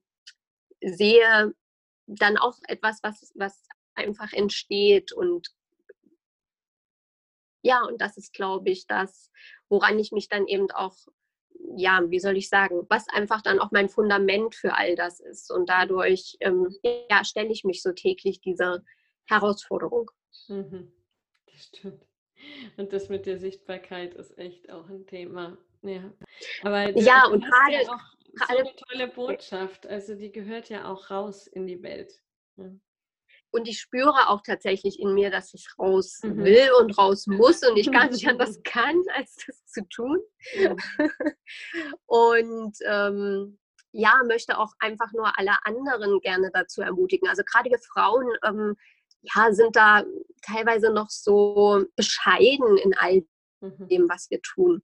sehe 0.81 1.53
dann 2.07 2.37
auch 2.37 2.57
etwas, 2.67 2.99
was, 3.03 3.31
was 3.35 3.67
einfach 3.95 4.33
entsteht. 4.33 5.11
Und 5.11 5.49
ja, 7.61 7.83
und 7.83 7.99
das 8.01 8.17
ist, 8.17 8.33
glaube 8.33 8.69
ich, 8.69 8.87
das, 8.87 9.31
woran 9.69 9.97
ich 9.99 10.11
mich 10.11 10.29
dann 10.29 10.47
eben 10.47 10.69
auch, 10.71 10.95
ja, 11.77 12.01
wie 12.09 12.19
soll 12.19 12.37
ich 12.37 12.49
sagen, 12.49 12.85
was 12.89 13.07
einfach 13.09 13.41
dann 13.41 13.59
auch 13.59 13.71
mein 13.71 13.89
Fundament 13.89 14.55
für 14.55 14.75
all 14.75 14.95
das 14.95 15.19
ist. 15.19 15.51
Und 15.51 15.69
dadurch, 15.69 16.37
ähm, 16.41 16.69
ja, 17.09 17.23
stelle 17.23 17.51
ich 17.51 17.63
mich 17.63 17.81
so 17.81 17.91
täglich 17.91 18.41
dieser 18.41 18.83
Herausforderung. 19.25 20.11
Mhm. 20.47 20.91
Das 21.47 21.63
stimmt. 21.65 22.05
Und 22.77 22.93
das 22.93 23.09
mit 23.09 23.25
der 23.25 23.39
Sichtbarkeit 23.39 24.13
ist 24.13 24.37
echt 24.37 24.69
auch 24.69 24.89
ein 24.89 25.07
Thema. 25.07 25.57
Ja, 25.81 26.11
aber 26.63 26.97
ja 26.99 27.27
und 27.27 27.43
gerade 27.43 27.87
so 28.37 28.57
eine 28.57 28.75
tolle 28.75 29.07
Botschaft. 29.07 29.87
Also 29.87 30.15
die 30.15 30.31
gehört 30.31 30.69
ja 30.69 30.91
auch 30.91 31.09
raus 31.09 31.47
in 31.47 31.67
die 31.67 31.81
Welt. 31.81 32.13
Ja. 32.57 32.71
Und 33.51 33.69
ich 33.69 33.79
spüre 33.79 34.27
auch 34.27 34.41
tatsächlich 34.41 34.99
in 34.99 35.13
mir, 35.13 35.31
dass 35.31 35.53
ich 35.53 35.65
raus 35.79 36.19
mhm. 36.23 36.43
will 36.43 36.69
und 36.81 36.97
raus 36.97 37.25
muss 37.25 37.65
und 37.65 37.77
ich 37.77 37.89
gar 37.91 38.07
nicht 38.09 38.27
anders 38.27 38.61
kann, 38.63 39.01
als 39.13 39.37
das 39.47 39.65
zu 39.67 39.87
tun. 39.87 40.19
Ja. 40.55 40.75
und 42.05 42.75
ähm, 42.85 43.57
ja, 43.93 44.19
möchte 44.27 44.57
auch 44.57 44.73
einfach 44.79 45.13
nur 45.13 45.39
alle 45.39 45.55
anderen 45.63 46.19
gerne 46.19 46.51
dazu 46.53 46.81
ermutigen. 46.81 47.29
Also 47.29 47.43
gerade 47.43 47.69
wir 47.69 47.79
Frauen 47.79 48.27
ähm, 48.43 48.75
ja, 49.21 49.53
sind 49.53 49.75
da 49.75 50.03
teilweise 50.41 50.91
noch 50.91 51.09
so 51.09 51.85
bescheiden 51.95 52.77
in 52.77 52.93
all 52.97 53.25
mhm. 53.61 53.87
dem, 53.87 54.09
was 54.09 54.29
wir 54.29 54.41
tun. 54.41 54.83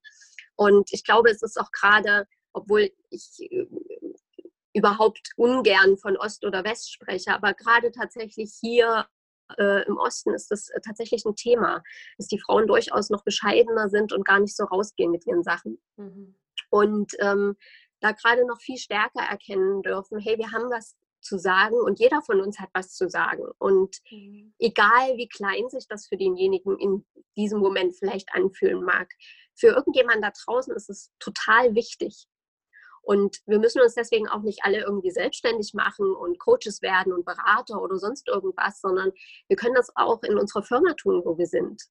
Und 0.56 0.90
ich 0.92 1.04
glaube, 1.04 1.30
es 1.30 1.42
ist 1.42 1.58
auch 1.58 1.70
gerade, 1.72 2.26
obwohl 2.52 2.90
ich 3.10 3.30
äh, 3.40 3.66
überhaupt 4.74 5.30
ungern 5.36 5.96
von 5.98 6.16
Ost 6.16 6.44
oder 6.44 6.64
West 6.64 6.92
spreche, 6.92 7.32
aber 7.34 7.54
gerade 7.54 7.92
tatsächlich 7.92 8.56
hier 8.60 9.06
äh, 9.58 9.84
im 9.86 9.96
Osten 9.98 10.34
ist 10.34 10.50
das 10.50 10.70
äh, 10.70 10.80
tatsächlich 10.80 11.24
ein 11.24 11.36
Thema, 11.36 11.82
dass 12.16 12.28
die 12.28 12.38
Frauen 12.38 12.66
durchaus 12.66 13.10
noch 13.10 13.24
bescheidener 13.24 13.88
sind 13.88 14.12
und 14.12 14.24
gar 14.24 14.40
nicht 14.40 14.56
so 14.56 14.64
rausgehen 14.64 15.10
mit 15.10 15.26
ihren 15.26 15.42
Sachen. 15.42 15.78
Mhm. 15.96 16.36
Und 16.70 17.12
ähm, 17.20 17.56
da 18.00 18.12
gerade 18.12 18.46
noch 18.46 18.60
viel 18.60 18.78
stärker 18.78 19.22
erkennen 19.22 19.82
dürfen, 19.82 20.18
hey, 20.18 20.38
wir 20.38 20.50
haben 20.52 20.70
was 20.70 20.96
zu 21.20 21.38
sagen 21.38 21.76
und 21.76 22.00
jeder 22.00 22.20
von 22.22 22.40
uns 22.40 22.58
hat 22.58 22.70
was 22.74 22.94
zu 22.94 23.08
sagen. 23.08 23.44
Und 23.58 23.98
mhm. 24.10 24.54
egal 24.58 25.16
wie 25.16 25.28
klein 25.28 25.68
sich 25.68 25.86
das 25.88 26.08
für 26.08 26.16
denjenigen 26.16 26.78
in 26.78 27.06
diesem 27.36 27.60
Moment 27.60 27.94
vielleicht 27.96 28.34
anfühlen 28.34 28.82
mag, 28.82 29.08
für 29.54 29.68
irgendjemanden 29.68 30.22
da 30.22 30.32
draußen 30.44 30.74
ist 30.74 30.90
es 30.90 31.12
total 31.20 31.74
wichtig. 31.74 32.26
Und 33.02 33.38
wir 33.46 33.58
müssen 33.58 33.82
uns 33.82 33.94
deswegen 33.94 34.28
auch 34.28 34.42
nicht 34.42 34.60
alle 34.62 34.80
irgendwie 34.80 35.10
selbstständig 35.10 35.74
machen 35.74 36.14
und 36.14 36.38
Coaches 36.38 36.82
werden 36.82 37.12
und 37.12 37.24
Berater 37.24 37.82
oder 37.82 37.98
sonst 37.98 38.28
irgendwas, 38.28 38.80
sondern 38.80 39.12
wir 39.48 39.56
können 39.56 39.74
das 39.74 39.90
auch 39.96 40.22
in 40.22 40.38
unserer 40.38 40.62
Firma 40.62 40.94
tun, 40.94 41.22
wo 41.24 41.36
wir 41.36 41.46
sind. 41.46 41.82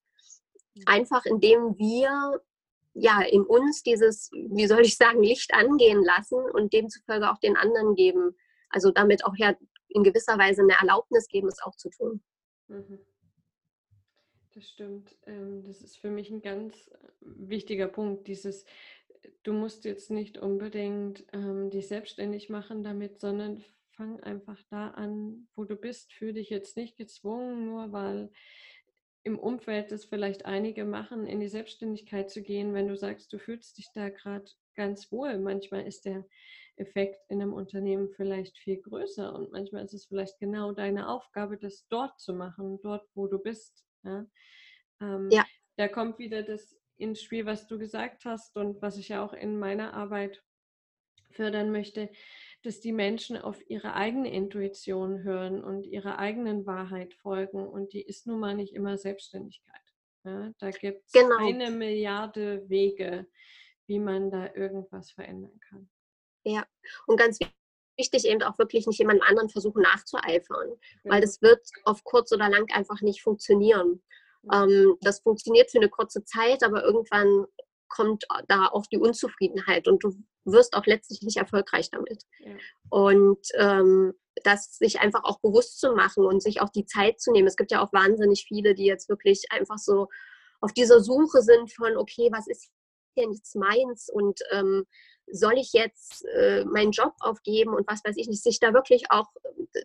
Einfach 0.86 1.26
indem 1.26 1.78
wir 1.78 2.42
ja 2.94 3.22
in 3.22 3.44
uns 3.44 3.84
dieses, 3.84 4.32
wie 4.32 4.68
soll 4.68 4.82
ich 4.82 4.98
sagen, 4.98 5.22
Licht 5.22 5.54
angehen 5.54 6.04
lassen 6.04 6.40
und 6.54 6.74
demzufolge 6.74 7.30
auch 7.30 7.40
den 7.40 7.58
anderen 7.58 7.96
geben, 7.96 8.36
also 8.70 8.92
damit 8.92 9.26
auch 9.26 9.36
ja 9.36 9.56
in 9.90 10.04
gewisser 10.04 10.38
Weise 10.38 10.62
eine 10.62 10.78
Erlaubnis 10.80 11.28
geben, 11.28 11.50
es 11.50 11.62
auch 11.62 11.76
zu 11.76 11.90
tun. 11.90 12.22
Mhm. 12.68 13.00
Das 14.54 14.70
stimmt. 14.70 15.16
Ähm, 15.26 15.64
das 15.64 15.82
ist 15.82 15.98
für 15.98 16.10
mich 16.10 16.30
ein 16.30 16.42
ganz 16.42 16.90
wichtiger 17.22 17.88
Punkt. 17.88 18.28
Dieses, 18.28 18.66
du 19.44 19.54
musst 19.54 19.86
jetzt 19.86 20.12
nicht 20.12 20.38
unbedingt 20.38 21.26
ähm, 21.34 21.70
dich 21.70 21.88
selbstständig 21.88 22.50
machen 22.50 22.84
damit, 22.84 23.20
sondern 23.20 23.64
fang 23.92 24.20
einfach 24.22 24.62
da 24.70 24.90
an, 24.90 25.48
wo 25.56 25.66
du 25.66 25.76
bist. 25.76 26.14
Fühl 26.14 26.34
dich 26.34 26.50
jetzt 26.50 26.78
nicht 26.78 26.98
gezwungen, 26.98 27.66
nur 27.66 27.92
weil 27.92 28.32
im 29.24 29.38
Umfeld 29.38 29.92
das 29.92 30.06
vielleicht 30.06 30.46
einige 30.46 30.86
machen, 30.86 31.28
in 31.28 31.40
die 31.40 31.48
Selbstständigkeit 31.48 32.32
zu 32.32 32.42
gehen, 32.42 32.74
wenn 32.74 32.88
du 32.88 32.96
sagst, 32.98 33.32
du 33.32 33.38
fühlst 33.38 33.78
dich 33.78 33.92
da 33.94 34.10
gerade 34.10 34.46
ganz 34.76 35.12
wohl. 35.12 35.38
Manchmal 35.38 35.86
ist 35.86 36.06
der 36.06 36.26
Effekt 36.76 37.20
in 37.30 37.42
einem 37.42 37.54
Unternehmen 37.54 38.10
vielleicht 38.10 38.58
viel 38.58 38.82
größer 38.82 39.36
und 39.36 39.52
manchmal 39.52 39.86
ist 39.86 39.94
es 39.94 40.06
vielleicht 40.06 40.40
genau 40.40 40.72
deine 40.72 41.10
Aufgabe, 41.10 41.58
das 41.58 41.86
dort 41.90 42.20
zu 42.20 42.34
machen, 42.34 42.80
dort, 42.82 43.08
wo 43.14 43.28
du 43.28 43.38
bist. 43.38 43.86
Ja? 44.04 44.26
Ähm, 45.02 45.30
ja. 45.32 45.46
Da 45.78 45.88
kommt 45.88 46.18
wieder 46.18 46.42
das 46.42 46.81
ins 47.02 47.22
Spiel, 47.22 47.46
was 47.46 47.68
du 47.68 47.78
gesagt 47.78 48.26
hast 48.26 48.56
und 48.56 48.82
was 48.82 48.98
ich 48.98 49.10
ja 49.10 49.24
auch 49.24 49.34
in 49.34 49.60
meiner 49.60 49.94
Arbeit 49.94 50.44
fördern 51.32 51.72
möchte, 51.72 52.10
dass 52.64 52.80
die 52.80 52.92
Menschen 52.92 53.38
auf 53.38 53.60
ihre 53.70 53.94
eigene 53.94 54.32
Intuition 54.32 55.24
hören 55.24 55.64
und 55.64 55.86
ihrer 55.86 56.20
eigenen 56.20 56.66
Wahrheit 56.66 57.14
folgen. 57.16 57.68
Und 57.68 57.94
die 57.94 58.02
ist 58.02 58.28
nun 58.28 58.40
mal 58.40 58.56
nicht 58.56 58.74
immer 58.74 58.98
Selbstständigkeit. 58.98 59.82
Ja, 60.24 60.52
da 60.60 60.70
gibt 60.70 61.06
es 61.08 61.12
genau. 61.12 61.38
eine 61.38 61.72
Milliarde 61.72 62.70
Wege, 62.70 63.28
wie 63.88 64.00
man 64.00 64.30
da 64.30 64.54
irgendwas 64.54 65.12
verändern 65.12 65.60
kann. 65.68 65.90
Ja, 66.44 66.66
und 67.08 67.18
ganz 67.18 67.40
wichtig 67.98 68.26
eben 68.26 68.44
auch 68.44 68.58
wirklich 68.60 68.86
nicht 68.86 69.00
jemand 69.00 69.24
anderen 69.24 69.50
versuchen 69.50 69.82
nachzueifern, 69.82 70.70
ja. 71.04 71.12
weil 71.12 71.22
das 71.22 71.42
wird 71.42 71.66
auf 71.86 72.04
kurz 72.04 72.32
oder 72.32 72.50
lang 72.50 72.72
einfach 72.72 73.02
nicht 73.02 73.22
funktionieren. 73.22 74.04
Ähm, 74.52 74.96
das 75.02 75.20
funktioniert 75.22 75.72
für 75.72 75.80
eine 75.80 75.90
kurze 75.90 76.24
Zeit, 76.24 76.64
aber 76.64 76.84
irgendwann 76.84 77.46
kommt 77.88 78.26
da 78.48 78.68
auch 78.68 78.86
die 78.88 78.98
Unzufriedenheit 78.98 79.88
und 79.88 80.04
du 80.04 80.16
wirst 80.46 80.74
auch 80.74 80.86
letztlich 80.86 81.22
nicht 81.22 81.38
erfolgreich 81.38 81.90
damit. 81.92 82.24
Ja. 82.40 82.52
Und 82.90 83.46
ähm, 83.56 84.14
das 84.44 84.78
sich 84.78 85.00
einfach 85.02 85.24
auch 85.26 85.40
bewusst 85.42 85.80
zu 85.80 85.94
machen 85.94 86.26
und 86.26 86.42
sich 86.42 86.62
auch 86.62 86.70
die 86.70 86.86
Zeit 86.86 87.20
zu 87.20 87.32
nehmen. 87.32 87.48
Es 87.48 87.58
gibt 87.58 87.72
ja 87.72 87.84
auch 87.84 87.92
wahnsinnig 87.94 88.46
viele, 88.48 88.74
die 88.74 88.86
jetzt 88.86 89.10
wirklich 89.10 89.44
einfach 89.50 89.78
so 89.78 90.08
auf 90.62 90.72
dieser 90.74 91.02
Suche 91.02 91.42
sind 91.42 91.74
von, 91.74 91.98
okay, 91.98 92.30
was 92.32 92.48
ist 92.48 92.70
denn 93.18 93.32
jetzt 93.32 93.56
meins 93.56 94.10
und 94.12 94.40
ähm, 94.52 94.86
soll 95.32 95.58
ich 95.58 95.72
jetzt 95.74 96.26
äh, 96.36 96.66
meinen 96.66 96.92
Job 96.92 97.14
aufgeben 97.20 97.74
und 97.74 97.88
was 97.88 98.04
weiß 98.04 98.16
ich 98.18 98.28
nicht, 98.28 98.44
sich 98.44 98.60
da 98.60 98.74
wirklich 98.74 99.04
auch, 99.10 99.28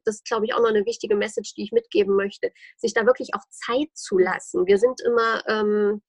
das 0.05 0.23
glaube 0.25 0.47
ich 0.47 0.55
auch 0.55 0.61
noch 0.61 0.69
eine 0.69 0.85
wichtige 0.87 1.17
Message, 1.17 1.55
die 1.55 1.65
ich 1.65 1.73
mitgeben 1.73 2.17
möchte, 2.17 2.51
sich 2.77 2.95
da 2.95 3.07
wirklich 3.07 3.31
auch 3.35 3.45
Zeit 3.51 3.89
zu 3.95 4.19
lassen. 4.19 4.67
Wir 4.67 4.79
sind 4.79 5.01
immer 5.01 5.43
ähm, 5.49 6.03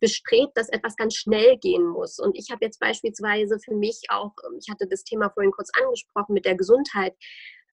bestrebt, 0.00 0.56
dass 0.56 0.68
etwas 0.68 0.96
ganz 0.96 1.14
schnell 1.14 1.58
gehen 1.58 1.86
muss. 1.86 2.18
Und 2.18 2.36
ich 2.36 2.50
habe 2.50 2.64
jetzt 2.64 2.78
beispielsweise 2.78 3.58
für 3.58 3.74
mich 3.74 4.02
auch, 4.08 4.32
ähm, 4.46 4.58
ich 4.60 4.70
hatte 4.70 4.86
das 4.88 5.04
Thema 5.04 5.30
vorhin 5.30 5.52
kurz 5.52 5.70
angesprochen 5.80 6.34
mit 6.34 6.44
der 6.44 6.56
Gesundheit. 6.56 7.14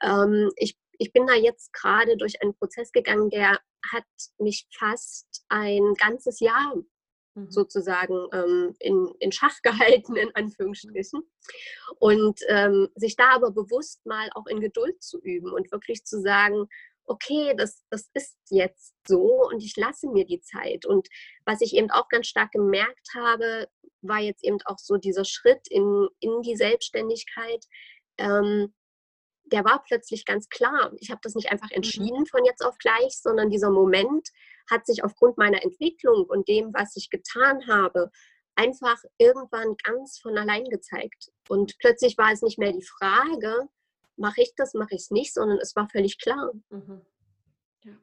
Ähm, 0.01 0.49
ich, 0.55 0.77
ich 0.97 1.11
bin 1.11 1.27
da 1.27 1.33
jetzt 1.33 1.73
gerade 1.73 2.17
durch 2.17 2.41
einen 2.41 2.55
Prozess 2.55 2.91
gegangen, 2.91 3.29
der 3.29 3.59
hat 3.91 4.05
mich 4.37 4.65
fast 4.77 5.43
ein 5.49 5.93
ganzes 5.95 6.39
Jahr 6.39 6.73
mhm. 7.35 7.51
sozusagen 7.51 8.27
ähm, 8.33 8.75
in, 8.79 9.13
in 9.19 9.31
Schach 9.31 9.59
gehalten, 9.63 10.15
in 10.15 10.33
Anführungsstrichen. 10.35 11.21
Und 11.99 12.39
ähm, 12.47 12.89
sich 12.95 13.15
da 13.15 13.31
aber 13.31 13.51
bewusst 13.51 14.05
mal 14.05 14.29
auch 14.35 14.47
in 14.47 14.59
Geduld 14.59 15.01
zu 15.01 15.19
üben 15.21 15.51
und 15.51 15.71
wirklich 15.71 16.05
zu 16.05 16.21
sagen, 16.21 16.67
okay, 17.05 17.53
das, 17.57 17.83
das 17.89 18.09
ist 18.13 18.37
jetzt 18.49 18.93
so 19.07 19.47
und 19.49 19.61
ich 19.61 19.75
lasse 19.75 20.07
mir 20.07 20.25
die 20.25 20.41
Zeit. 20.41 20.85
Und 20.85 21.07
was 21.45 21.61
ich 21.61 21.75
eben 21.75 21.91
auch 21.91 22.07
ganz 22.07 22.27
stark 22.27 22.51
gemerkt 22.51 23.09
habe, 23.15 23.67
war 24.01 24.19
jetzt 24.19 24.43
eben 24.43 24.57
auch 24.65 24.77
so 24.77 24.97
dieser 24.97 25.25
Schritt 25.25 25.67
in, 25.69 26.07
in 26.19 26.41
die 26.41 26.55
Selbstständigkeit. 26.55 27.65
Ähm, 28.17 28.73
der 29.45 29.65
war 29.65 29.83
plötzlich 29.85 30.25
ganz 30.25 30.49
klar. 30.49 30.93
Ich 30.99 31.09
habe 31.09 31.19
das 31.23 31.35
nicht 31.35 31.51
einfach 31.51 31.69
mhm. 31.69 31.77
entschieden 31.77 32.25
von 32.25 32.45
jetzt 32.45 32.63
auf 32.65 32.77
gleich, 32.77 33.19
sondern 33.19 33.49
dieser 33.49 33.69
Moment 33.69 34.29
hat 34.69 34.85
sich 34.85 35.03
aufgrund 35.03 35.37
meiner 35.37 35.63
Entwicklung 35.63 36.25
und 36.25 36.47
dem, 36.47 36.73
was 36.73 36.95
ich 36.95 37.09
getan 37.09 37.67
habe, 37.67 38.11
einfach 38.55 39.01
irgendwann 39.17 39.75
ganz 39.83 40.19
von 40.19 40.37
allein 40.37 40.65
gezeigt. 40.65 41.31
Und 41.49 41.77
plötzlich 41.79 42.17
war 42.17 42.31
es 42.31 42.41
nicht 42.41 42.59
mehr 42.59 42.71
die 42.71 42.85
Frage, 42.85 43.67
mache 44.15 44.41
ich 44.41 44.53
das, 44.55 44.73
mache 44.73 44.95
ich 44.95 45.01
es 45.01 45.11
nicht, 45.11 45.33
sondern 45.33 45.57
es 45.59 45.75
war 45.75 45.89
völlig 45.89 46.19
klar. 46.19 46.51
Mhm. 46.69 47.01
Ja. 47.83 47.97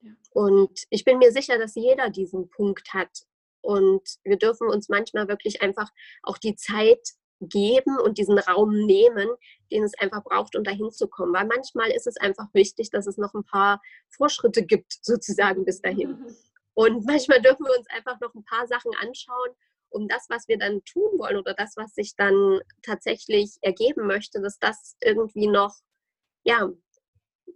Ja. 0.00 0.12
Und 0.30 0.84
ich 0.90 1.04
bin 1.04 1.18
mir 1.18 1.32
sicher, 1.32 1.58
dass 1.58 1.74
jeder 1.74 2.10
diesen 2.10 2.48
Punkt 2.48 2.92
hat. 2.92 3.26
Und 3.60 4.02
wir 4.24 4.36
dürfen 4.36 4.68
uns 4.68 4.88
manchmal 4.88 5.28
wirklich 5.28 5.62
einfach 5.62 5.90
auch 6.22 6.38
die 6.38 6.56
Zeit 6.56 7.00
geben 7.40 7.98
und 7.98 8.18
diesen 8.18 8.38
Raum 8.38 8.86
nehmen, 8.86 9.28
den 9.70 9.82
es 9.82 9.92
einfach 9.98 10.22
braucht, 10.24 10.56
um 10.56 10.64
dahin 10.64 10.90
zu 10.90 11.08
kommen. 11.08 11.34
Weil 11.34 11.46
manchmal 11.46 11.90
ist 11.90 12.06
es 12.06 12.16
einfach 12.16 12.46
wichtig, 12.52 12.90
dass 12.90 13.06
es 13.06 13.18
noch 13.18 13.34
ein 13.34 13.44
paar 13.44 13.80
Vorschritte 14.08 14.64
gibt, 14.64 14.92
sozusagen 15.02 15.64
bis 15.64 15.80
dahin. 15.80 16.36
Und 16.74 17.06
manchmal 17.06 17.40
dürfen 17.40 17.64
wir 17.64 17.76
uns 17.76 17.88
einfach 17.90 18.20
noch 18.20 18.34
ein 18.34 18.44
paar 18.44 18.66
Sachen 18.66 18.92
anschauen 19.00 19.54
um 19.88 20.08
das, 20.08 20.26
was 20.28 20.48
wir 20.48 20.58
dann 20.58 20.84
tun 20.84 21.18
wollen 21.18 21.38
oder 21.38 21.54
das, 21.54 21.76
was 21.76 21.94
sich 21.94 22.16
dann 22.16 22.60
tatsächlich 22.82 23.56
ergeben 23.62 24.06
möchte, 24.06 24.40
dass 24.40 24.58
das 24.58 24.96
irgendwie 25.00 25.46
noch, 25.46 25.74
ja, 26.44 26.70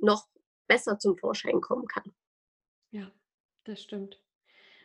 noch 0.00 0.26
besser 0.66 0.98
zum 0.98 1.16
Vorschein 1.16 1.60
kommen 1.60 1.86
kann. 1.86 2.14
Ja, 2.92 3.10
das 3.64 3.82
stimmt. 3.82 4.22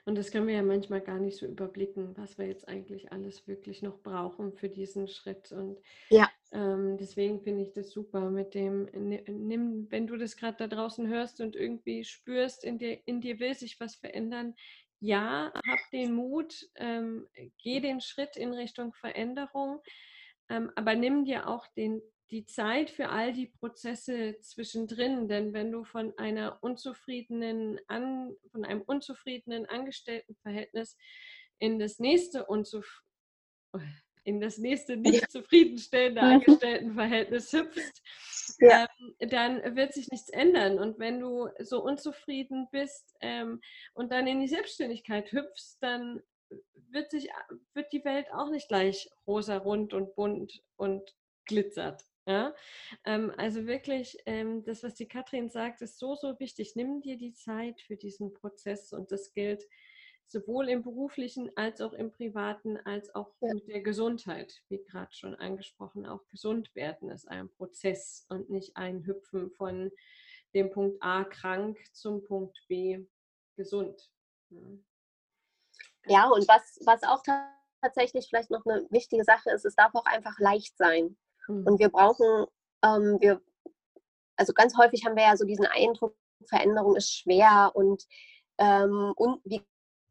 Und 0.06 0.16
das 0.18 0.32
können 0.32 0.48
wir 0.48 0.54
ja 0.54 0.62
manchmal 0.62 1.02
gar 1.02 1.20
nicht 1.20 1.38
so 1.38 1.48
überblicken, 1.48 2.16
was 2.16 2.38
wir 2.38 2.46
jetzt 2.46 2.68
eigentlich 2.68 3.12
alles 3.12 3.48
wirklich 3.48 3.82
noch 3.82 4.02
brauchen 4.04 4.54
für 4.54 4.70
diesen 4.70 5.08
Schritt. 5.08 5.52
Und 5.52 5.80
ja. 6.10 6.30
ähm, 6.52 6.98
deswegen 6.98 7.42
finde 7.42 7.64
ich 7.64 7.74
das 7.74 7.90
super 7.90 8.30
mit 8.30 8.54
dem, 8.54 8.88
nimm, 8.94 9.88
wenn 9.90 10.06
du 10.06 10.16
das 10.16 10.38
gerade 10.38 10.58
da 10.58 10.68
draußen 10.68 11.08
hörst 11.08 11.42
und 11.42 11.56
irgendwie 11.56 12.04
spürst, 12.04 12.64
in 12.64 12.78
dir, 12.78 13.00
in 13.06 13.20
dir 13.20 13.40
will 13.40 13.56
sich 13.56 13.80
was 13.80 13.96
verändern, 13.96 14.54
ja, 15.00 15.52
hab 15.56 15.80
den 15.92 16.14
Mut, 16.14 16.70
ähm, 16.76 17.28
geh 17.58 17.80
den 17.80 18.00
Schritt 18.00 18.38
in 18.38 18.54
Richtung 18.54 18.94
Veränderung, 18.94 19.82
ähm, 20.50 20.72
aber 20.76 20.96
nimm 20.96 21.26
dir 21.26 21.48
auch 21.48 21.66
den, 21.76 22.02
die 22.32 22.46
Zeit 22.46 22.90
für 22.90 23.10
all 23.10 23.34
die 23.34 23.48
Prozesse 23.48 24.38
zwischendrin, 24.40 25.28
denn 25.28 25.54
wenn 25.54 25.72
du 25.72 25.84
von 25.84 26.18
einer 26.18 26.58
unzufriedenen 26.62 27.80
An, 27.88 28.36
von 28.52 28.66
einem 28.66 28.82
unzufriedenen 28.82 29.66
Angestelltenverhältnis 29.68 30.98
in 31.60 31.80
das 31.80 32.00
nächste 32.00 32.46
unzuf 32.46 33.04
in 34.26 34.42
das 34.42 34.58
nächste 34.58 34.98
nicht 34.98 35.32
zufriedenstellende 35.32 36.22
Angestelltenverhältnis 36.22 37.54
hüpfst, 37.54 38.02
ja. 38.60 38.88
ähm, 39.00 39.30
dann 39.30 39.76
wird 39.76 39.94
sich 39.94 40.10
nichts 40.10 40.30
ändern. 40.30 40.80
Und 40.80 40.98
wenn 40.98 41.20
du 41.20 41.50
so 41.60 41.84
unzufrieden 41.84 42.68
bist 42.72 43.16
ähm, 43.22 43.62
und 43.94 44.12
dann 44.12 44.26
in 44.26 44.42
die 44.42 44.48
Selbstständigkeit 44.48 45.32
hüpfst, 45.32 45.78
dann 45.80 46.24
wird, 46.74 47.12
sich, 47.12 47.30
wird 47.76 47.94
die 47.94 48.04
Welt 48.04 48.26
auch 48.34 48.50
nicht 48.50 48.68
gleich 48.68 49.10
rosa 49.28 49.58
rund 49.58 49.94
und 49.94 50.16
bunt 50.16 50.64
und 50.76 51.16
glitzert. 51.46 52.04
Ja? 52.26 52.54
Ähm, 53.04 53.32
also 53.38 53.68
wirklich, 53.68 54.18
ähm, 54.26 54.64
das, 54.64 54.84
was 54.84 54.96
die 54.96 55.08
Katrin 55.08 55.50
sagt, 55.50 55.82
ist 55.82 56.00
so, 56.00 56.16
so 56.16 56.40
wichtig. 56.40 56.76
Nimm 56.76 57.02
dir 57.02 57.18
die 57.18 57.34
Zeit 57.34 57.82
für 57.82 57.98
diesen 57.98 58.34
Prozess 58.34 58.94
und 58.94 59.12
das 59.12 59.34
gilt 59.34 59.68
sowohl 60.28 60.70
im 60.70 60.82
beruflichen 60.82 61.56
als 61.56 61.82
auch 61.82 61.94
im 61.94 62.12
privaten, 62.12 62.78
als 62.78 63.14
auch 63.14 63.32
ja. 63.42 63.54
mit 63.54 63.68
der 63.68 63.82
Gesundheit, 63.82 64.64
wie 64.70 64.84
gerade 64.84 65.14
schon 65.14 65.36
angesprochen. 65.36 66.06
Auch 66.06 66.28
gesund 66.30 66.74
werden 66.76 67.10
ist 67.10 67.28
ein 67.28 67.50
Prozess 67.50 68.26
und 68.30 68.50
nicht 68.50 68.76
ein 68.76 69.06
Hüpfen 69.06 69.52
von 69.52 69.92
dem 70.54 70.72
Punkt 70.72 70.98
A 71.02 71.26
krank 71.26 71.78
zum 71.94 72.24
Punkt 72.24 72.58
B 72.68 73.06
gesund. 73.56 74.10
Ja, 74.50 74.60
ja 76.08 76.30
und 76.30 76.48
was, 76.48 76.80
was 76.86 77.04
auch 77.04 77.22
tatsächlich 77.82 78.28
vielleicht 78.28 78.50
noch 78.50 78.66
eine 78.66 78.88
wichtige 78.90 79.24
Sache 79.24 79.52
ist, 79.52 79.66
es 79.66 79.76
darf 79.76 79.94
auch 79.94 80.06
einfach 80.06 80.40
leicht 80.40 80.76
sein. 80.78 81.18
Mhm. 81.48 81.68
Und 81.68 81.80
wir 81.80 81.90
brauchen, 81.90 82.46
ähm, 82.84 83.18
wir, 83.20 83.42
also 84.36 84.54
ganz 84.54 84.78
häufig 84.78 85.06
haben 85.06 85.16
wir 85.16 85.24
ja 85.24 85.38
so 85.38 85.46
diesen 85.46 85.66
Eindruck, 85.66 86.16
Veränderung 86.48 86.96
ist 86.96 87.12
schwer 87.12 87.72
und 87.74 88.04
ähm, 88.58 89.14
und 89.16 89.42
wie 89.46 89.66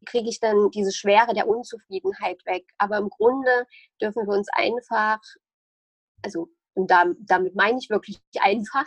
kriege 0.05 0.29
ich 0.29 0.41
dann 0.41 0.71
diese 0.71 0.93
Schwere 0.93 1.35
der 1.35 1.49
Unzufriedenheit 1.49 2.45
weg. 2.47 2.67
Aber 2.79 2.99
im 2.99 3.09
Grunde 3.09 3.67
dürfen 4.01 4.27
wir 4.27 4.35
uns 4.35 4.49
einfach, 4.53 5.19
also 6.23 6.49
und 6.75 6.91
da, 6.91 7.05
damit 7.21 7.55
meine 7.55 7.79
ich 7.79 7.89
wirklich 7.89 8.21
einfach, 8.41 8.87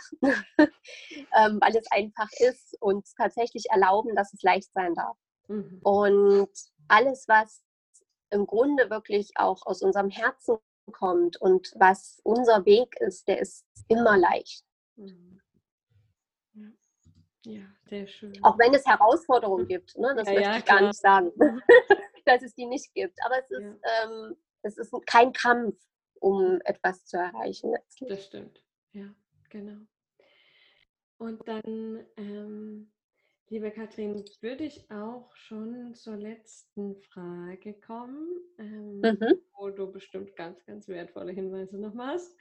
ähm, 0.58 1.58
weil 1.60 1.76
es 1.76 1.90
einfach 1.90 2.28
ist 2.38 2.76
und 2.80 3.06
tatsächlich 3.16 3.70
erlauben, 3.70 4.14
dass 4.14 4.32
es 4.32 4.42
leicht 4.42 4.72
sein 4.72 4.94
darf. 4.94 5.16
Mhm. 5.48 5.80
Und 5.82 6.50
alles, 6.88 7.26
was 7.28 7.62
im 8.30 8.46
Grunde 8.46 8.90
wirklich 8.90 9.30
auch 9.36 9.64
aus 9.64 9.82
unserem 9.82 10.10
Herzen 10.10 10.58
kommt 10.92 11.36
und 11.40 11.72
was 11.76 12.20
unser 12.24 12.64
Weg 12.64 12.96
ist, 13.00 13.28
der 13.28 13.38
ist 13.40 13.64
immer 13.88 14.16
leicht. 14.16 14.64
Mhm. 14.96 15.38
Ja, 17.48 17.62
sehr 17.88 18.06
schön. 18.06 18.38
Auch 18.42 18.58
wenn 18.58 18.74
es 18.74 18.84
Herausforderungen 18.84 19.62
hm. 19.62 19.68
gibt, 19.68 19.96
ne? 19.96 20.14
das 20.14 20.28
ja, 20.28 20.34
möchte 20.34 20.50
ja, 20.50 20.58
ich 20.58 20.64
gar 20.64 20.82
nicht 20.82 21.00
sagen, 21.00 21.32
dass 22.26 22.42
es 22.42 22.54
die 22.54 22.66
nicht 22.66 22.92
gibt. 22.94 23.18
Aber 23.24 23.38
es 23.38 23.50
ist, 23.50 23.62
ja. 23.62 24.04
ähm, 24.04 24.36
es 24.62 24.76
ist 24.76 24.94
kein 25.06 25.32
Kampf, 25.32 25.76
um 26.20 26.60
etwas 26.64 27.06
zu 27.06 27.16
erreichen. 27.16 27.70
Letztlich. 27.70 28.10
Das 28.10 28.24
stimmt, 28.24 28.62
ja, 28.92 29.14
genau. 29.48 29.80
Und 31.16 31.48
dann, 31.48 32.06
ähm, 32.16 32.92
liebe 33.50 33.70
Katrin, 33.70 34.24
würde 34.40 34.64
ich 34.64 34.90
auch 34.90 35.34
schon 35.34 35.94
zur 35.94 36.16
letzten 36.16 36.96
Frage 36.96 37.74
kommen, 37.74 38.28
ähm, 38.58 39.00
mhm. 39.00 39.40
wo 39.54 39.70
du 39.70 39.90
bestimmt 39.90 40.36
ganz, 40.36 40.64
ganz 40.66 40.86
wertvolle 40.88 41.32
Hinweise 41.32 41.78
noch 41.78 41.94
machst. 41.94 42.36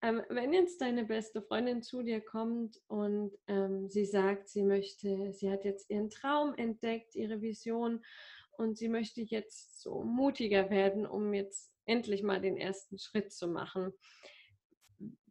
Ähm, 0.00 0.22
wenn 0.28 0.52
jetzt 0.52 0.80
deine 0.80 1.04
beste 1.04 1.42
Freundin 1.42 1.82
zu 1.82 2.02
dir 2.02 2.20
kommt 2.20 2.80
und 2.88 3.36
ähm, 3.46 3.88
sie 3.90 4.06
sagt, 4.06 4.48
sie 4.48 4.62
möchte, 4.62 5.32
sie 5.32 5.50
hat 5.50 5.64
jetzt 5.64 5.90
ihren 5.90 6.08
Traum 6.08 6.54
entdeckt, 6.54 7.14
ihre 7.14 7.42
Vision 7.42 8.04
und 8.52 8.78
sie 8.78 8.88
möchte 8.88 9.20
jetzt 9.20 9.80
so 9.80 10.02
mutiger 10.02 10.70
werden, 10.70 11.06
um 11.06 11.34
jetzt 11.34 11.72
endlich 11.84 12.22
mal 12.22 12.40
den 12.40 12.56
ersten 12.56 12.98
Schritt 12.98 13.32
zu 13.32 13.48
machen. 13.48 13.92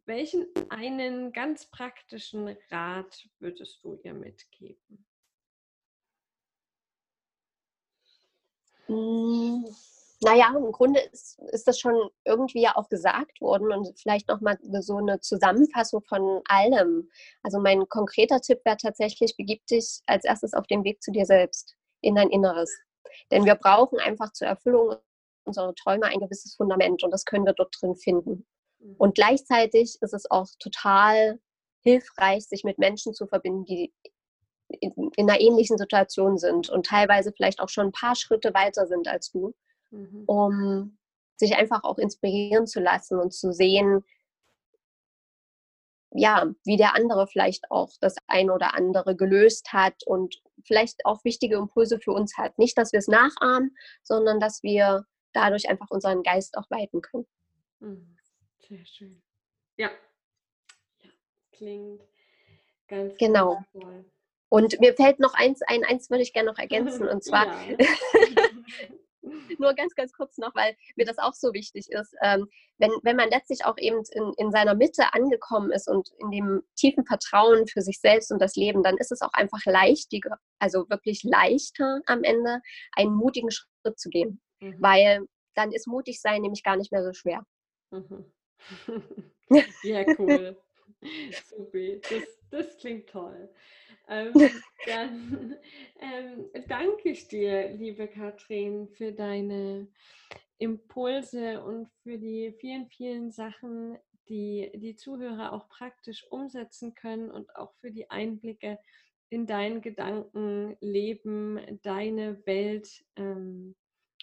welchen 0.06 0.46
einen 0.70 1.32
ganz 1.32 1.70
praktischen 1.70 2.56
Rat 2.70 3.28
würdest 3.40 3.82
du 3.84 4.00
ihr 4.02 4.14
mitgeben? 4.14 5.07
Naja, 8.88 10.52
im 10.56 10.72
Grunde 10.72 11.00
ist, 11.12 11.38
ist 11.52 11.68
das 11.68 11.78
schon 11.78 12.10
irgendwie 12.24 12.62
ja 12.62 12.74
auch 12.76 12.88
gesagt 12.88 13.40
worden 13.40 13.72
und 13.72 13.98
vielleicht 14.00 14.28
nochmal 14.28 14.58
so 14.80 14.96
eine 14.96 15.20
Zusammenfassung 15.20 16.02
von 16.02 16.42
allem. 16.48 17.08
Also 17.42 17.60
mein 17.60 17.88
konkreter 17.88 18.40
Tipp 18.40 18.60
wäre 18.64 18.76
tatsächlich, 18.76 19.36
begib 19.36 19.64
dich 19.66 20.00
als 20.06 20.24
erstes 20.24 20.54
auf 20.54 20.66
den 20.66 20.82
Weg 20.84 21.02
zu 21.02 21.12
dir 21.12 21.24
selbst, 21.24 21.76
in 22.00 22.16
dein 22.16 22.30
Inneres. 22.30 22.70
Denn 23.30 23.44
wir 23.44 23.54
brauchen 23.54 24.00
einfach 24.00 24.32
zur 24.32 24.48
Erfüllung 24.48 24.96
unserer 25.44 25.74
Träume 25.74 26.06
ein 26.06 26.20
gewisses 26.20 26.54
Fundament 26.56 27.02
und 27.04 27.10
das 27.10 27.24
können 27.24 27.46
wir 27.46 27.54
dort 27.54 27.74
drin 27.80 27.96
finden. 27.96 28.46
Mhm. 28.80 28.96
Und 28.98 29.14
gleichzeitig 29.14 29.98
ist 30.00 30.14
es 30.14 30.30
auch 30.30 30.48
total 30.58 31.40
hilfreich, 31.82 32.46
sich 32.46 32.64
mit 32.64 32.78
Menschen 32.78 33.14
zu 33.14 33.26
verbinden, 33.26 33.64
die 33.64 33.92
in, 34.68 35.10
in 35.16 35.30
einer 35.30 35.40
ähnlichen 35.40 35.78
Situation 35.78 36.38
sind 36.38 36.68
und 36.68 36.86
teilweise 36.86 37.32
vielleicht 37.32 37.60
auch 37.60 37.68
schon 37.68 37.86
ein 37.86 37.92
paar 37.92 38.14
Schritte 38.14 38.52
weiter 38.54 38.86
sind 38.86 39.08
als 39.08 39.30
du, 39.30 39.54
mhm. 39.90 40.24
um 40.26 40.98
sich 41.36 41.56
einfach 41.56 41.84
auch 41.84 41.98
inspirieren 41.98 42.66
zu 42.66 42.80
lassen 42.80 43.18
und 43.18 43.32
zu 43.32 43.52
sehen, 43.52 44.04
ja, 46.10 46.50
wie 46.64 46.76
der 46.76 46.94
andere 46.96 47.26
vielleicht 47.26 47.70
auch 47.70 47.90
das 48.00 48.16
eine 48.26 48.52
oder 48.52 48.74
andere 48.74 49.14
gelöst 49.14 49.72
hat 49.72 50.02
und 50.06 50.40
vielleicht 50.64 51.04
auch 51.04 51.22
wichtige 51.24 51.56
Impulse 51.56 52.00
für 52.00 52.12
uns 52.12 52.36
hat. 52.38 52.58
Nicht, 52.58 52.78
dass 52.78 52.92
wir 52.92 52.98
es 52.98 53.08
nachahmen, 53.08 53.76
sondern 54.02 54.40
dass 54.40 54.62
wir 54.62 55.04
dadurch 55.32 55.68
einfach 55.68 55.90
unseren 55.90 56.22
Geist 56.22 56.56
auch 56.56 56.68
weiten 56.70 57.02
können. 57.02 57.26
Mhm. 57.80 58.16
Sehr 58.68 58.84
schön. 58.86 59.22
Ja, 59.76 59.90
ja 61.02 61.10
klingt 61.52 62.02
ganz 62.88 63.16
genau. 63.18 63.62
Wundervoll. 63.72 64.04
Und 64.50 64.80
mir 64.80 64.94
fällt 64.94 65.20
noch 65.20 65.34
eins 65.34 65.60
ein, 65.66 65.84
eins 65.84 66.10
würde 66.10 66.22
ich 66.22 66.32
gerne 66.32 66.50
noch 66.50 66.58
ergänzen, 66.58 67.08
und 67.08 67.22
zwar 67.22 67.46
nur 69.58 69.74
ganz, 69.74 69.94
ganz 69.94 70.12
kurz 70.12 70.38
noch, 70.38 70.54
weil 70.54 70.76
mir 70.96 71.04
das 71.04 71.18
auch 71.18 71.34
so 71.34 71.52
wichtig 71.52 71.90
ist. 71.90 72.14
Ähm, 72.22 72.48
wenn, 72.78 72.90
wenn 73.02 73.16
man 73.16 73.28
letztlich 73.30 73.64
auch 73.64 73.76
eben 73.78 74.02
in, 74.12 74.32
in 74.36 74.50
seiner 74.50 74.74
Mitte 74.74 75.12
angekommen 75.12 75.70
ist 75.70 75.88
und 75.88 76.10
in 76.18 76.30
dem 76.30 76.62
tiefen 76.76 77.04
Vertrauen 77.04 77.66
für 77.66 77.82
sich 77.82 78.00
selbst 78.00 78.30
und 78.30 78.40
das 78.40 78.56
Leben, 78.56 78.82
dann 78.82 78.96
ist 78.96 79.12
es 79.12 79.22
auch 79.22 79.32
einfach 79.32 79.64
leichtiger, 79.64 80.38
also 80.58 80.88
wirklich 80.88 81.22
leichter 81.24 82.00
am 82.06 82.22
Ende, 82.22 82.60
einen 82.92 83.14
mutigen 83.14 83.50
Schritt 83.50 83.98
zu 83.98 84.08
gehen. 84.08 84.40
Mhm. 84.60 84.76
Weil 84.78 85.26
dann 85.54 85.72
ist 85.72 85.86
mutig 85.86 86.20
sein 86.20 86.42
nämlich 86.42 86.62
gar 86.62 86.76
nicht 86.76 86.92
mehr 86.92 87.02
so 87.02 87.12
schwer. 87.12 87.44
Mhm. 87.90 88.32
ja, 89.82 90.04
cool. 90.18 90.56
Super. 91.48 91.78
Das, 92.10 92.22
das 92.50 92.76
klingt 92.78 93.08
toll. 93.08 93.48
Ähm, 94.08 94.32
dann 94.86 95.56
ähm, 96.00 96.50
danke 96.66 97.10
ich 97.10 97.28
dir, 97.28 97.70
liebe 97.70 98.08
Katrin, 98.08 98.88
für 98.88 99.12
deine 99.12 99.88
Impulse 100.58 101.62
und 101.62 101.88
für 102.02 102.18
die 102.18 102.52
vielen, 102.58 102.88
vielen 102.88 103.30
Sachen, 103.30 103.98
die 104.28 104.70
die 104.74 104.96
Zuhörer 104.96 105.52
auch 105.52 105.68
praktisch 105.68 106.26
umsetzen 106.30 106.94
können 106.94 107.30
und 107.30 107.54
auch 107.56 107.72
für 107.74 107.90
die 107.90 108.10
Einblicke 108.10 108.78
in 109.30 109.46
dein 109.46 109.82
Gedankenleben, 109.82 111.78
deine 111.82 112.44
Welt 112.46 113.04
ähm, 113.16 113.76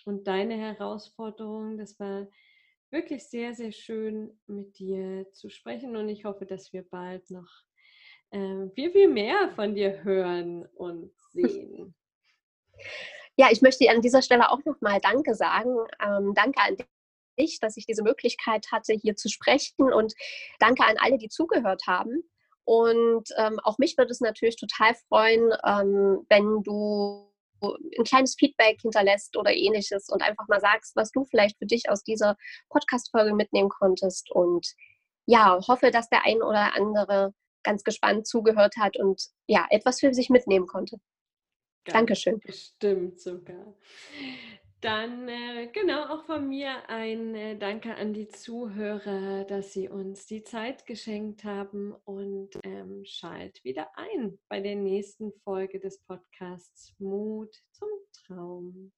und 0.05 0.27
deine 0.27 0.57
Herausforderungen. 0.57 1.77
Das 1.77 1.99
war 1.99 2.27
wirklich 2.91 3.25
sehr, 3.25 3.53
sehr 3.53 3.71
schön 3.71 4.39
mit 4.47 4.77
dir 4.79 5.31
zu 5.31 5.49
sprechen 5.49 5.95
und 5.95 6.09
ich 6.09 6.25
hoffe, 6.25 6.45
dass 6.45 6.73
wir 6.73 6.83
bald 6.83 7.29
noch 7.29 7.65
äh, 8.35 8.69
viel, 8.75 8.91
viel 8.91 9.07
mehr 9.07 9.51
von 9.55 9.75
dir 9.75 10.03
hören 10.03 10.65
und 10.75 11.11
sehen. 11.31 11.95
Ja, 13.37 13.49
ich 13.51 13.61
möchte 13.61 13.89
an 13.89 13.99
dieser 13.99 14.21
Stelle 14.21 14.49
auch 14.49 14.63
nochmal 14.63 15.01
Danke 15.01 15.35
sagen. 15.35 15.75
Ähm, 16.01 16.33
danke 16.35 16.57
an 16.61 16.77
dich, 17.37 17.59
dass 17.59 17.75
ich 17.75 17.85
diese 17.85 18.01
Möglichkeit 18.01 18.65
hatte, 18.71 18.93
hier 18.93 19.17
zu 19.17 19.27
sprechen 19.27 19.91
und 19.91 20.13
danke 20.59 20.85
an 20.85 20.95
alle, 20.97 21.17
die 21.17 21.27
zugehört 21.27 21.81
haben. 21.85 22.23
Und 22.63 23.27
ähm, 23.35 23.59
auch 23.63 23.77
mich 23.77 23.97
würde 23.97 24.11
es 24.11 24.21
natürlich 24.21 24.55
total 24.55 24.95
freuen, 25.09 25.51
ähm, 25.65 26.25
wenn 26.29 26.63
du 26.63 27.29
ein 27.61 28.05
kleines 28.05 28.35
Feedback 28.35 28.79
hinterlässt 28.81 29.35
oder 29.35 29.53
ähnliches 29.53 30.07
und 30.09 30.21
einfach 30.21 30.47
mal 30.47 30.61
sagst, 30.61 30.95
was 30.95 31.11
du 31.11 31.25
vielleicht 31.25 31.57
für 31.57 31.65
dich 31.65 31.89
aus 31.89 32.03
dieser 32.03 32.37
Podcast-Folge 32.69 33.35
mitnehmen 33.35 33.69
konntest. 33.69 34.31
Und 34.31 34.65
ja, 35.25 35.59
hoffe, 35.67 35.91
dass 35.91 36.07
der 36.09 36.25
ein 36.25 36.41
oder 36.41 36.73
andere 36.73 37.33
ganz 37.65 37.83
gespannt 37.83 38.27
zugehört 38.27 38.77
hat 38.77 38.97
und 38.97 39.21
ja, 39.47 39.67
etwas 39.69 39.99
für 39.99 40.13
sich 40.13 40.29
mitnehmen 40.29 40.67
konnte. 40.67 40.97
Ganz 41.83 41.93
Dankeschön. 41.93 42.39
Bestimmt 42.39 43.19
sogar. 43.19 43.75
Dann 44.81 45.27
äh, 45.27 45.67
genau 45.73 46.05
auch 46.13 46.25
von 46.25 46.47
mir 46.47 46.89
ein 46.89 47.33
äh, 47.33 47.57
Danke 47.57 47.95
an 47.95 48.13
die 48.13 48.27
Zuhörer, 48.27 49.43
dass 49.45 49.73
sie 49.73 49.89
uns 49.89 50.27
die 50.27 50.43
Zeit 50.43 50.85
geschenkt 50.85 51.43
haben 51.43 51.95
und 52.05 52.51
ähm, 52.63 53.03
schalt 53.03 53.63
wieder 53.63 53.89
ein 53.97 54.37
bei 54.47 54.61
der 54.61 54.75
nächsten 54.75 55.31
Folge 55.43 55.79
des 55.79 55.99
Podcasts 56.03 56.93
Mut 56.99 57.55
zum 57.71 57.89
Traum. 58.13 58.91